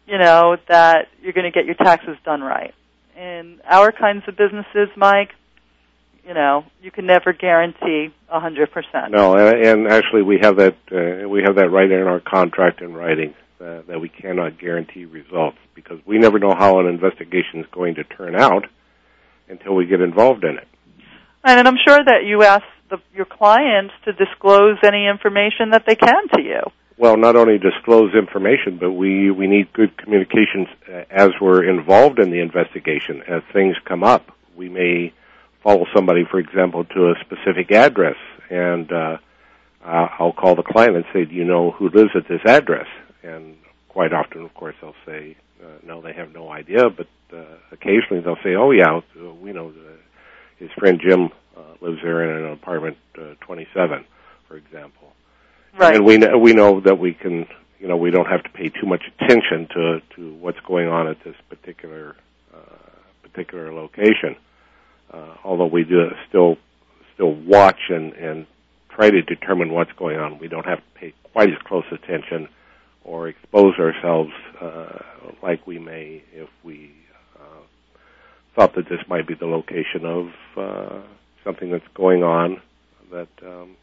[0.07, 2.75] You know that you're going to get your taxes done right.
[3.17, 5.31] In our kinds of businesses, Mike,
[6.27, 9.13] you know, you can never guarantee hundred percent.
[9.13, 12.83] No, and, and actually, we have that uh, we have that right in our contract
[12.83, 17.61] in writing uh, that we cannot guarantee results because we never know how an investigation
[17.61, 18.67] is going to turn out
[19.49, 20.69] until we get involved in it.
[21.45, 25.97] And I'm sure that you ask the, your clients to disclose any information that they
[25.97, 26.61] can to you.
[26.99, 32.19] Well, not only disclose information, but we we need good communications uh, as we're involved
[32.19, 33.23] in the investigation.
[33.29, 35.13] As things come up, we may
[35.63, 38.17] follow somebody, for example, to a specific address,
[38.49, 39.19] and uh,
[39.85, 42.87] I'll call the client and say, "Do you know who lives at this address?"
[43.23, 43.57] And
[43.89, 48.23] quite often, of course, they'll say, uh, "No, they have no idea." But uh, occasionally,
[48.25, 49.01] they'll say, "Oh, yeah,
[49.43, 49.97] we know uh,
[50.59, 54.05] his friend Jim uh, lives there in an apartment uh, 27,
[54.49, 55.13] for example."
[55.77, 55.97] Right.
[55.97, 57.47] And we know, we know that we can,
[57.79, 61.09] you know, we don't have to pay too much attention to to what's going on
[61.09, 62.17] at this particular
[62.55, 62.59] uh,
[63.23, 64.37] particular location
[65.13, 66.57] uh, although we do still
[67.15, 68.47] still watch and, and
[68.91, 70.39] try to determine what's going on.
[70.39, 72.49] We don't have to pay quite as close attention
[73.05, 74.99] or expose ourselves uh,
[75.43, 76.93] like we may if we
[78.57, 81.03] thought that this might be the location of uh,
[81.45, 82.61] something that's going on
[83.13, 83.77] that um,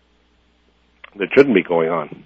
[1.16, 2.26] that shouldn't be going on.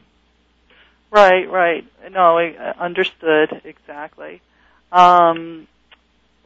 [1.11, 1.85] Right, right.
[2.11, 4.41] No, I understood exactly.
[4.91, 5.67] Um,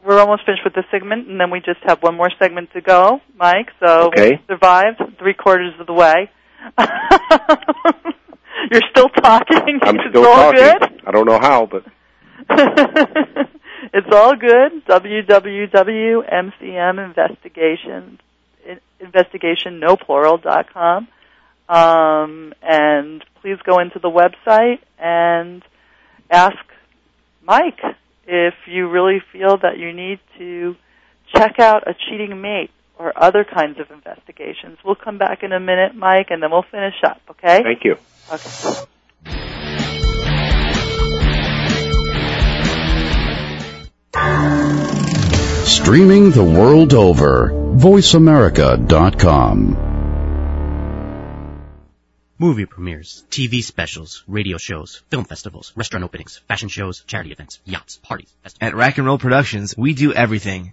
[0.04, 2.80] we're almost finished with this segment, and then we just have one more segment to
[2.80, 3.70] go, Mike.
[3.80, 4.32] So okay.
[4.32, 6.30] we survived three quarters of the way.
[8.70, 9.80] You're still talking.
[9.82, 10.60] I'm it's still all talking.
[10.60, 11.02] good.
[11.06, 11.84] I don't know how, but
[13.92, 14.84] it's all good.
[14.86, 16.24] www.mcm
[17.04, 18.20] investigation
[19.00, 21.08] investigation no plural dot com.
[21.68, 25.62] Um, and please go into the website and
[26.30, 26.56] ask
[27.42, 27.80] Mike
[28.26, 30.76] if you really feel that you need to
[31.34, 34.78] check out a cheating mate or other kinds of investigations.
[34.84, 37.62] We'll come back in a minute, Mike, and then we'll finish up, okay?
[37.62, 37.96] Thank you.
[38.32, 38.84] Okay.
[45.82, 49.76] Streaming the world over, voiceamerica.com.
[52.38, 57.96] Movie premieres, TV specials, radio shows, film festivals, restaurant openings, fashion shows, charity events, yachts,
[57.96, 58.32] parties.
[58.60, 60.72] At Rack and Roll Productions, we do everything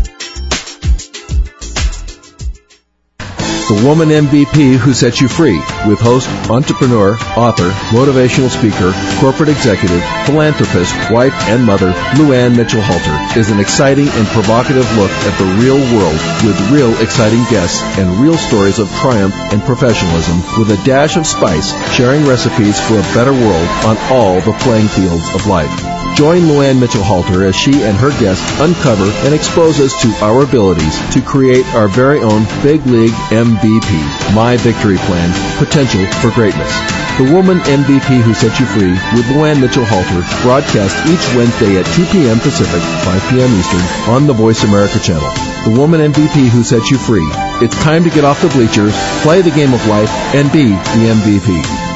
[3.71, 5.57] The Woman MVP Who Sets You Free
[5.87, 8.91] with host, entrepreneur, author, motivational speaker,
[9.21, 15.09] corporate executive, philanthropist, wife, and mother, Luann Mitchell Halter is an exciting and provocative look
[15.23, 20.43] at the real world with real exciting guests and real stories of triumph and professionalism
[20.59, 24.89] with a dash of spice, sharing recipes for a better world on all the playing
[24.89, 26.00] fields of life.
[26.21, 30.43] Join Luann Mitchell Halter as she and her guests uncover and expose us to our
[30.45, 33.89] abilities to create our very own Big League MVP,
[34.37, 36.69] My Victory Plan, Potential for Greatness.
[37.17, 41.89] The Woman MVP Who Set You Free with Luann Mitchell Halter broadcast each Wednesday at
[41.97, 42.37] 2 p.m.
[42.37, 43.49] Pacific, 5 p.m.
[43.57, 43.81] Eastern
[44.13, 45.33] on the Voice America channel.
[45.65, 47.25] The Woman MVP Who Set You Free.
[47.65, 48.93] It's time to get off the bleachers,
[49.25, 51.90] play the game of life, and be the MVP.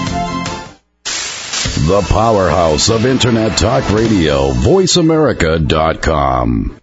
[1.85, 6.81] The powerhouse of Internet Talk Radio, VoiceAmerica.com.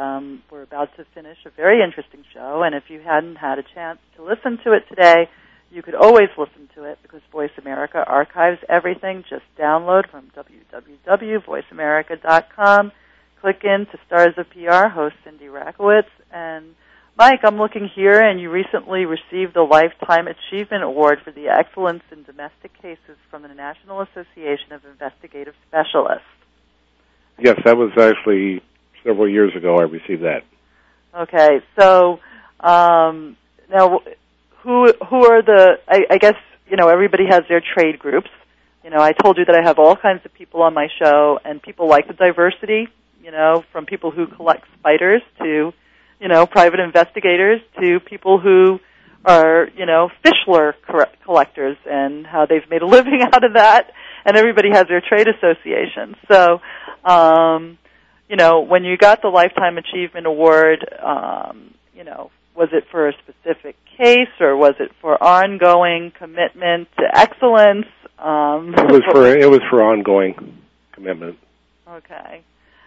[0.00, 2.62] um, we're about to finish a very interesting show.
[2.62, 5.28] And if you hadn't had a chance to listen to it today,
[5.70, 9.24] you could always listen to it because Voice America archives everything.
[9.28, 12.92] Just download from www.voiceamerica.com.
[13.40, 16.08] Click into Stars of PR, host Cindy Rakowitz.
[16.32, 16.74] And
[17.16, 22.02] Mike, I'm looking here, and you recently received the Lifetime Achievement Award for the Excellence
[22.10, 26.24] in Domestic Cases from the National Association of Investigative Specialists.
[27.38, 28.62] Yes, that was actually
[29.04, 30.42] several years ago I received that.
[31.14, 32.20] Okay, so
[32.60, 33.36] um,
[33.68, 34.00] now
[34.62, 35.78] who who are the?
[35.88, 36.34] I, I guess
[36.68, 38.30] you know everybody has their trade groups.
[38.84, 41.38] You know, I told you that I have all kinds of people on my show,
[41.44, 42.88] and people like the diversity.
[43.22, 45.72] You know, from people who collect spiders to,
[46.20, 48.80] you know, private investigators to people who
[49.26, 50.74] are, you know, fish lure
[51.24, 53.92] collectors and how they've made a living out of that.
[54.24, 56.16] And everybody has their trade association.
[56.30, 56.60] So,
[57.04, 57.78] um,
[58.30, 63.08] you know, when you got the Lifetime Achievement Award, um, you know, was it for
[63.08, 67.86] a specific case or was it for ongoing commitment to excellence?
[68.20, 70.62] Um, it was for it was for ongoing
[70.92, 71.38] commitment.
[71.88, 72.42] Okay,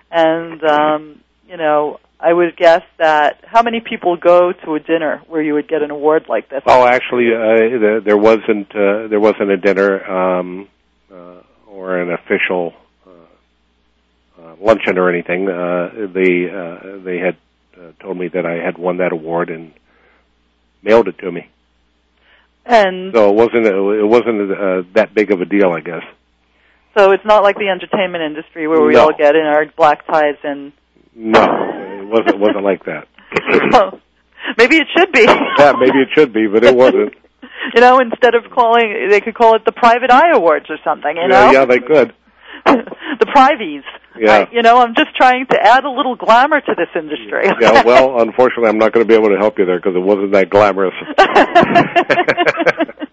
[0.09, 5.23] and um, you know, I would guess that how many people go to a dinner
[5.27, 6.61] where you would get an award like this?
[6.65, 10.69] Oh, actually, uh, there, there wasn't uh, there wasn't a dinner um,
[11.11, 12.73] uh, or an official
[14.43, 15.47] uh, luncheon or anything.
[15.47, 17.37] Uh, they uh, they had
[17.77, 19.71] uh, told me that I had won that award and
[20.81, 21.49] mailed it to me.
[22.65, 26.03] And so it wasn't it wasn't uh, that big of a deal, I guess.
[26.97, 29.01] So it's not like the entertainment industry where we No.
[29.05, 30.71] all get in our black ties and.
[31.15, 33.07] No, it wasn't it wasn't like that.
[33.73, 33.99] Oh,
[34.57, 35.23] maybe it should be.
[35.23, 37.13] yeah, maybe it should be, but it wasn't.
[37.75, 41.15] you know, instead of calling, they could call it the Private Eye Awards or something.
[41.15, 42.13] You know, yeah, yeah, they could.
[42.65, 43.83] the Privies.
[44.19, 44.45] Yeah.
[44.51, 47.49] You know, I'm just trying to add a little glamour to this industry.
[47.59, 49.99] yeah, well, unfortunately, I'm not going to be able to help you there because it
[49.99, 50.93] wasn't that glamorous.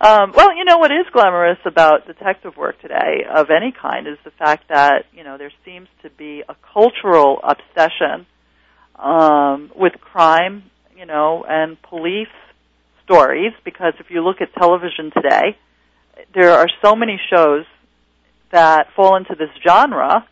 [0.00, 4.18] um, well, you know what is glamorous about detective work today of any kind is
[4.24, 8.26] the fact that you know there seems to be a cultural obsession
[8.96, 10.64] um, with crime,
[10.96, 12.26] you know, and police
[13.04, 13.52] stories.
[13.64, 15.56] Because if you look at television today,
[16.34, 17.64] there are so many shows
[18.54, 20.26] that fall into this genre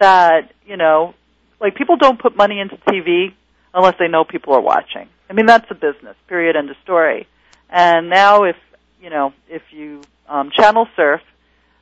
[0.00, 1.14] that you know,
[1.60, 3.32] like people don't put money into TV
[3.72, 5.08] unless they know people are watching.
[5.30, 6.16] I mean, that's a business.
[6.28, 6.56] Period.
[6.56, 7.26] End of story.
[7.70, 8.56] And now, if
[9.00, 11.20] you know, if you um, channel surf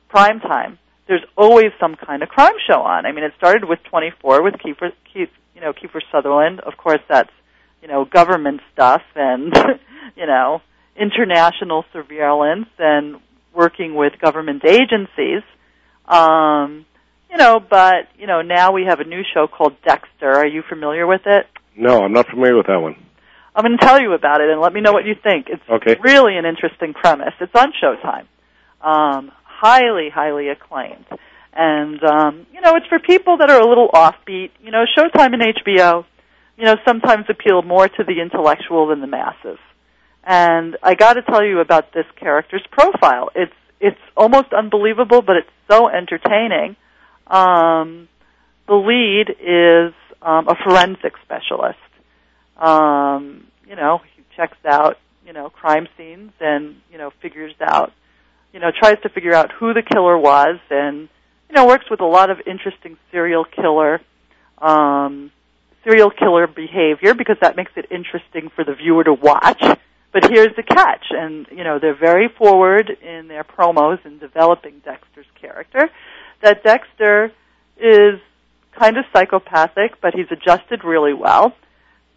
[0.09, 3.05] prime time, there's always some kind of crime show on.
[3.05, 6.59] I mean, it started with 24 with Kiefer, Keith, you know, Kiefer Sutherland.
[6.59, 7.31] Of course, that's
[7.81, 9.53] you know government stuff and
[10.15, 10.61] you know
[10.95, 13.19] international surveillance and
[13.53, 15.41] working with government agencies.
[16.07, 16.85] Um,
[17.29, 20.29] you know, but you know now we have a new show called Dexter.
[20.31, 21.47] Are you familiar with it?
[21.75, 22.95] No, I'm not familiar with that one.
[23.55, 25.47] I'm going to tell you about it and let me know what you think.
[25.47, 25.95] It's Okay.
[26.01, 27.33] really an interesting premise.
[27.39, 28.25] It's on Showtime.
[28.81, 31.05] Um, highly, highly acclaimed.
[31.55, 34.49] And, um, you know, it's for people that are a little offbeat.
[34.61, 36.03] You know, Showtime and HBO,
[36.57, 39.59] you know, sometimes appeal more to the intellectual than the masses.
[40.23, 43.29] And I gotta tell you about this character's profile.
[43.35, 46.75] It's, it's almost unbelievable, but it's so entertaining.
[47.27, 48.07] Um,
[48.67, 51.77] the lead is, um, a forensic specialist
[52.57, 57.91] um, you know, he checks out, you know, crime scenes and, you know, figures out,
[58.53, 61.09] you know, tries to figure out who the killer was and,
[61.49, 63.99] you know, works with a lot of interesting serial killer,
[64.59, 65.31] um,
[65.83, 69.61] serial killer behavior because that makes it interesting for the viewer to watch.
[70.13, 74.79] But here's the catch, and, you know, they're very forward in their promos in developing
[74.85, 75.89] Dexter's character,
[76.43, 77.31] that Dexter
[77.77, 78.19] is
[78.77, 81.55] kind of psychopathic, but he's adjusted really well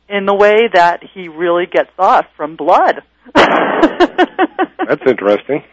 [0.09, 3.03] in the way that he really gets off from blood.
[3.34, 5.64] That's interesting.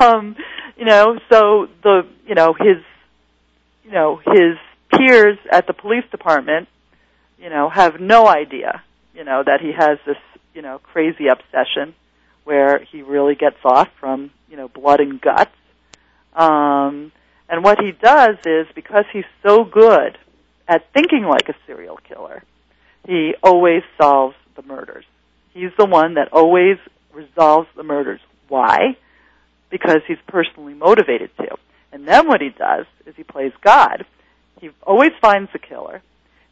[0.00, 0.36] um,
[0.76, 2.82] you know, so the you know his
[3.84, 4.56] you know his
[4.88, 6.68] peers at the police department,
[7.38, 8.82] you know, have no idea,
[9.14, 10.16] you know, that he has this
[10.54, 11.94] you know crazy obsession
[12.44, 15.54] where he really gets off from you know blood and guts.
[16.34, 17.12] Um,
[17.48, 20.18] and what he does is because he's so good
[20.66, 22.42] at thinking like a serial killer,
[23.06, 25.04] he always solves the murders.
[25.52, 26.78] He's the one that always
[27.12, 28.20] resolves the murders.
[28.48, 28.96] Why?
[29.70, 31.56] Because he's personally motivated to.
[31.92, 34.04] And then what he does is he plays God.
[34.60, 36.02] He always finds the killer.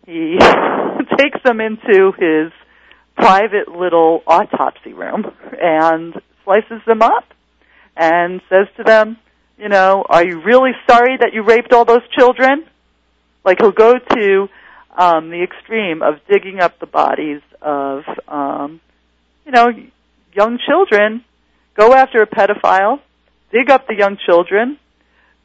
[0.06, 0.38] He
[1.18, 2.52] takes them into his
[3.16, 5.24] private little autopsy room
[5.60, 7.24] and slices them up
[7.96, 9.16] and says to them,
[9.58, 12.64] you know, are you really sorry that you raped all those children?
[13.44, 14.48] Like he'll go to
[14.96, 18.80] um, the extreme of digging up the bodies of, um,
[19.46, 19.68] you know,
[20.34, 21.24] young children,
[21.76, 23.00] go after a pedophile,
[23.52, 24.78] dig up the young children,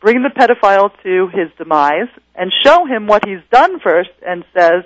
[0.01, 4.83] bring the pedophile to his demise, and show him what he's done first, and says,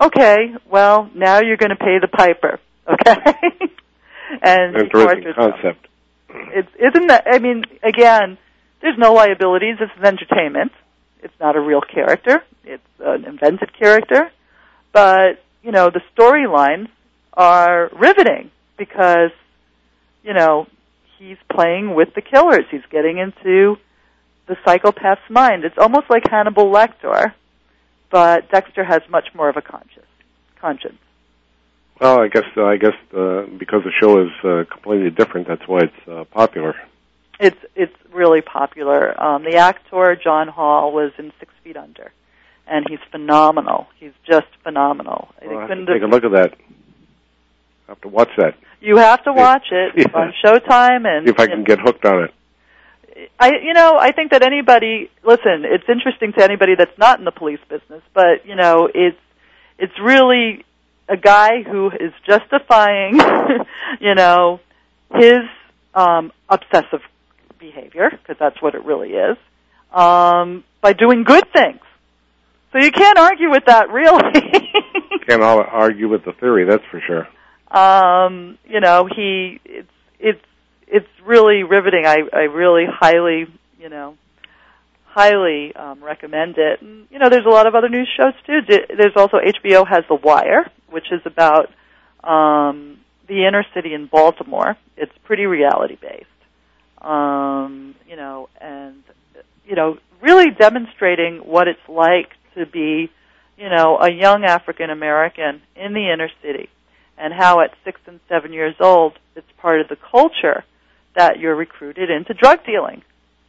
[0.00, 3.14] "Okay, well, now you're going to pay the piper." Okay,
[4.42, 5.34] and Interesting them.
[5.34, 5.86] concept.
[6.28, 7.24] It's isn't that?
[7.30, 8.38] I mean, again,
[8.80, 9.76] there's no liabilities.
[9.78, 10.72] This is entertainment.
[11.22, 12.44] It's not a real character.
[12.64, 14.30] It's an invented character.
[14.92, 16.88] But, you know, the storylines
[17.32, 19.30] are riveting because,
[20.22, 20.66] you know,
[21.18, 22.64] he's playing with the killers.
[22.70, 23.76] He's getting into
[24.46, 25.64] the psychopath's mind.
[25.64, 27.32] It's almost like Hannibal Lecter,
[28.14, 30.06] but Dexter has much more of a conscience.
[30.60, 31.00] Conscience.
[32.00, 35.66] Well, I guess uh, I guess uh, because the show is uh, completely different, that's
[35.66, 36.76] why it's uh, popular.
[37.40, 39.20] It's it's really popular.
[39.20, 42.12] Um, the actor John Hall was in Six Feet Under,
[42.68, 43.88] and he's phenomenal.
[43.98, 45.30] He's just phenomenal.
[45.44, 46.54] Well, I have to take a look at that.
[47.88, 48.54] I have to watch that.
[48.80, 50.04] You have to watch it Yeah.
[50.20, 52.34] on Showtime, and See if I can get hooked on it.
[53.38, 57.24] I, you know, I think that anybody, listen, it's interesting to anybody that's not in
[57.24, 59.18] the police business, but you know, it's
[59.78, 60.64] it's really
[61.08, 63.18] a guy who is justifying,
[64.00, 64.60] you know,
[65.14, 65.42] his
[65.94, 67.02] um, obsessive
[67.58, 69.36] behavior because that's what it really is,
[69.92, 71.80] um, by doing good things.
[72.72, 74.22] So you can't argue with that, really.
[75.28, 77.26] Can't argue with the theory, that's for sure.
[77.70, 79.88] um, you know, he it's
[80.18, 80.44] it's
[80.86, 82.06] it's really riveting.
[82.06, 83.46] I I really highly,
[83.78, 84.16] you know,
[85.04, 86.82] highly um, recommend it.
[86.82, 88.60] And, you know, there's a lot of other news shows too.
[88.66, 91.70] There's also HBO has The Wire, which is about
[92.22, 94.76] um, the inner city in Baltimore.
[94.96, 96.26] It's pretty reality based.
[97.00, 99.02] Um, you know, and
[99.66, 103.10] you know, really demonstrating what it's like to be,
[103.56, 106.68] you know, a young African American in the inner city
[107.16, 110.64] and how at six and seven years old it's part of the culture
[111.14, 113.02] that you're recruited into drug dealing.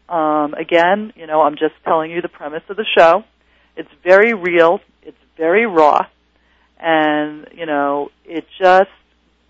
[0.07, 3.23] Um, again, you know, I'm just telling you the premise of the show.
[3.75, 4.79] It's very real.
[5.01, 6.05] It's very raw.
[6.79, 8.89] And, you know, it just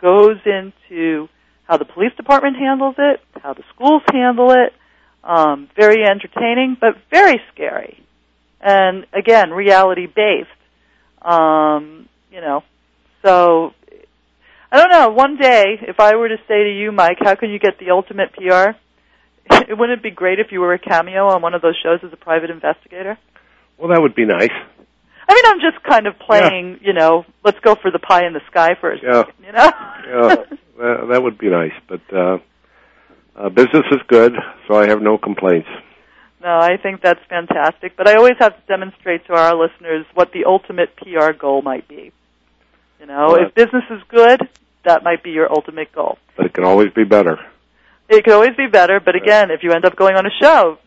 [0.02, 1.28] goes into
[1.68, 4.74] how the police department handles it, how the schools handle it.
[5.24, 8.00] Um, very entertaining, but very scary.
[8.62, 10.50] And again, reality based.
[11.22, 12.64] Um, you know,
[13.24, 13.74] so
[14.76, 15.10] I don't know.
[15.12, 17.92] One day, if I were to say to you, Mike, how can you get the
[17.92, 18.76] ultimate PR?
[19.70, 22.12] wouldn't it be great if you were a cameo on one of those shows as
[22.12, 23.18] a private investigator?
[23.78, 24.52] Well, that would be nice.
[25.30, 26.88] I mean, I'm just kind of playing, yeah.
[26.88, 29.02] you know, let's go for the pie in the sky first.
[29.02, 29.24] Yeah.
[29.46, 29.72] You know?
[30.06, 30.36] Yeah,
[30.78, 31.72] that, that would be nice.
[31.88, 32.38] But uh,
[33.34, 34.34] uh, business is good,
[34.68, 35.70] so I have no complaints.
[36.44, 37.96] No, I think that's fantastic.
[37.96, 41.88] But I always have to demonstrate to our listeners what the ultimate PR goal might
[41.88, 42.12] be.
[43.00, 44.42] You know, if business is good,
[44.86, 46.18] that might be your ultimate goal.
[46.38, 47.38] But it can always be better.
[48.08, 50.78] It can always be better, but again, if you end up going on a show,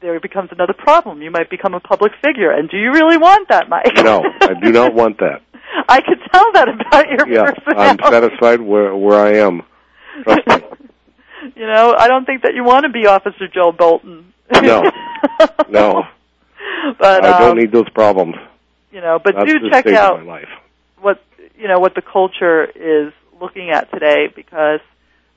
[0.00, 1.20] there becomes another problem.
[1.22, 3.92] You might become a public figure, and do you really want that, Mike?
[3.96, 5.42] No, I do not want that.
[5.88, 9.62] I could tell that about your Yeah, I'm satisfied where where I am.
[10.22, 10.54] Trust me.
[11.56, 14.32] You know, I don't think that you want to be Officer Joe Bolton.
[14.50, 14.80] No,
[15.68, 16.04] no,
[16.98, 18.36] but I don't um, need those problems.
[18.90, 20.24] you know, but Not do check out
[21.02, 21.22] what
[21.58, 23.12] you know what the culture is
[23.44, 24.80] looking at today because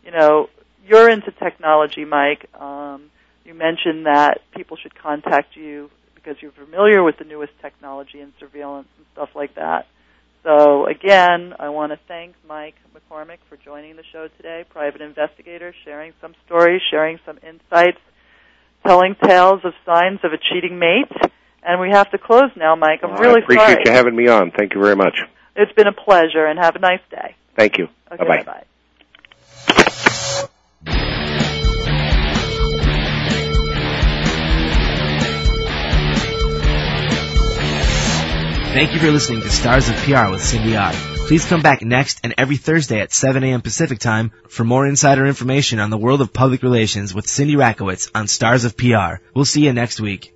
[0.04, 0.50] you know
[0.88, 2.48] you're into technology, Mike.
[2.60, 3.12] Um,
[3.44, 8.34] you mentioned that people should contact you because you're familiar with the newest technology and
[8.40, 9.88] surveillance and stuff like that.
[10.44, 15.74] So again, I want to thank Mike McCormick for joining the show today, private investigator,
[15.84, 18.00] sharing some stories, sharing some insights,
[18.86, 21.12] telling tales of signs of a cheating mate.
[21.64, 23.02] And we have to close now, Mike.
[23.04, 23.84] I'm really I appreciate sorry.
[23.86, 24.52] you having me on.
[24.52, 25.20] Thank you very much.
[25.58, 27.36] It's been a pleasure, and have a nice day.
[27.56, 27.88] Thank you.
[28.12, 28.44] Okay, Bye bye.
[28.44, 28.64] bye.
[38.74, 40.94] Thank you for listening to Stars of PR with Cindy R.
[41.28, 43.62] Please come back next and every Thursday at 7 a.m.
[43.62, 48.12] Pacific Time for more insider information on the world of public relations with Cindy Rakowitz
[48.14, 49.16] on Stars of PR.
[49.34, 50.32] We'll see you next week.